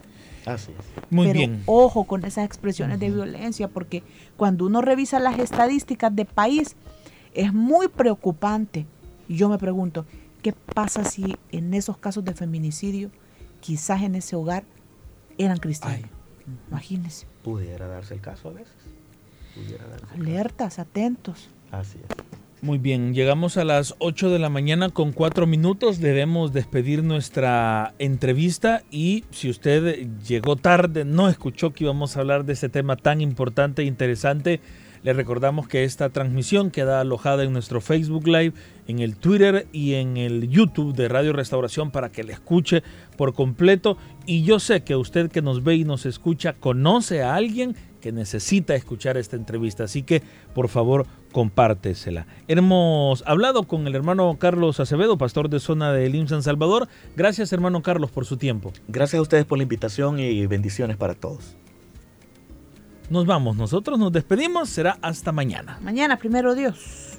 Así 0.45 0.73
es. 0.79 1.11
Muy 1.11 1.29
Pero 1.29 1.39
bien. 1.39 1.63
ojo 1.67 2.05
con 2.05 2.25
esas 2.25 2.45
expresiones 2.45 3.01
de 3.01 3.11
violencia, 3.11 3.69
porque 3.69 4.03
cuando 4.37 4.67
uno 4.67 4.83
revisa 4.83 5.19
las 5.19 5.39
estadísticas 5.39 6.15
de 6.15 6.25
país, 6.27 6.77
es 7.33 7.55
muy 7.55 7.89
preocupante. 7.89 8.87
Y 9.29 9.37
yo 9.37 9.49
me 9.49 9.57
pregunto, 9.57 10.05
¿qué 10.43 10.53
pasa 10.53 11.05
si 11.05 11.37
en 11.51 11.73
esos 11.73 11.97
casos 11.97 12.25
de 12.25 12.35
feminicidio, 12.35 13.11
quizás 13.61 14.03
en 14.03 14.17
ese 14.17 14.37
hogar, 14.37 14.65
eran 15.39 15.59
cristianos? 15.59 16.11
Imagínense, 16.69 17.27
Pudiera 17.43 17.87
darse 17.87 18.15
el 18.15 18.21
caso 18.21 18.49
a 18.51 18.53
veces. 18.53 18.75
Pudiera 19.55 19.87
darse 19.87 20.07
el 20.15 20.21
alertas, 20.23 20.79
atentos. 20.79 21.49
caso. 21.71 21.81
Así 21.81 21.99
es. 21.99 22.32
Muy 22.65 22.79
bien, 22.79 23.13
llegamos 23.13 23.57
a 23.57 23.65
las 23.65 23.97
8 23.99 24.31
de 24.31 24.39
la 24.39 24.49
mañana 24.49 24.91
con 24.91 25.11
4 25.11 25.49
minutos. 25.49 25.99
Debemos 25.99 26.53
despedir 26.53 27.03
nuestra 27.03 27.93
entrevista 27.99 28.85
y 28.89 29.25
si 29.33 29.51
usted 29.51 30.07
llegó 30.25 30.55
tarde, 30.55 31.05
no 31.05 31.29
escuchó 31.29 31.73
que 31.73 31.83
íbamos 31.83 32.17
a 32.17 32.21
hablar 32.21 32.45
de 32.45 32.53
este 32.53 32.69
tema 32.69 32.95
tan 32.95 33.21
importante 33.21 33.83
e 33.83 33.87
interesante, 33.87 34.61
le 35.03 35.13
recordamos 35.13 35.67
que 35.67 35.83
esta 35.83 36.11
transmisión 36.11 36.71
queda 36.71 37.01
alojada 37.01 37.43
en 37.43 37.53
nuestro 37.53 37.81
Facebook 37.81 38.29
Live, 38.29 38.53
en 38.87 39.01
el 39.01 39.17
Twitter 39.17 39.67
y 39.73 39.95
en 39.95 40.17
el 40.17 40.49
YouTube 40.49 40.95
de 40.95 41.09
Radio 41.09 41.33
Restauración 41.33 41.91
para 41.91 42.13
que 42.13 42.23
le 42.23 42.33
escuche 42.33 42.85
por 43.17 43.35
completo. 43.35 43.99
Y 44.25 44.45
yo 44.45 44.61
sé 44.61 44.85
que 44.85 44.95
usted 44.95 45.33
que 45.33 45.43
nos 45.43 45.65
ve 45.65 45.75
y 45.75 45.85
nos 45.85 46.07
escucha 46.07 46.53
conoce 46.53 47.23
a 47.25 47.35
alguien 47.35 47.75
que 48.03 48.13
necesita 48.13 48.75
escuchar 48.75 49.17
esta 49.17 49.37
entrevista. 49.37 49.85
Así 49.85 50.03
que, 50.03 50.23
por 50.55 50.69
favor, 50.69 51.07
compártesela. 51.33 52.27
Hemos 52.49 53.25
hablado 53.27 53.63
con 53.63 53.87
el 53.87 53.95
hermano 53.95 54.37
Carlos 54.39 54.81
Acevedo, 54.81 55.17
pastor 55.17 55.49
de 55.49 55.61
zona 55.61 55.93
de 55.93 56.11
Lim 56.11 56.29
San 56.29 56.43
Salvador. 56.43 56.89
Gracias, 57.17 57.51
hermano 57.55 57.81
Carlos, 57.81 58.11
por 58.11 58.27
su 58.27 58.37
tiempo. 58.37 58.75
Gracias 58.89 59.19
a 59.19 59.23
ustedes 59.23 59.47
por 59.47 59.57
la 59.57 59.63
invitación 59.63 60.19
y 60.19 60.47
bendiciones 60.47 60.99
para 60.99 61.15
todos. 61.15 61.57
Nos 63.09 63.27
vamos, 63.27 63.57
nosotros 63.57 63.99
nos 63.99 64.13
despedimos, 64.13 64.69
será 64.69 64.99
hasta 65.03 65.33
mañana. 65.33 65.79
Mañana, 65.83 66.17
primero 66.17 66.55
Dios. 66.55 67.19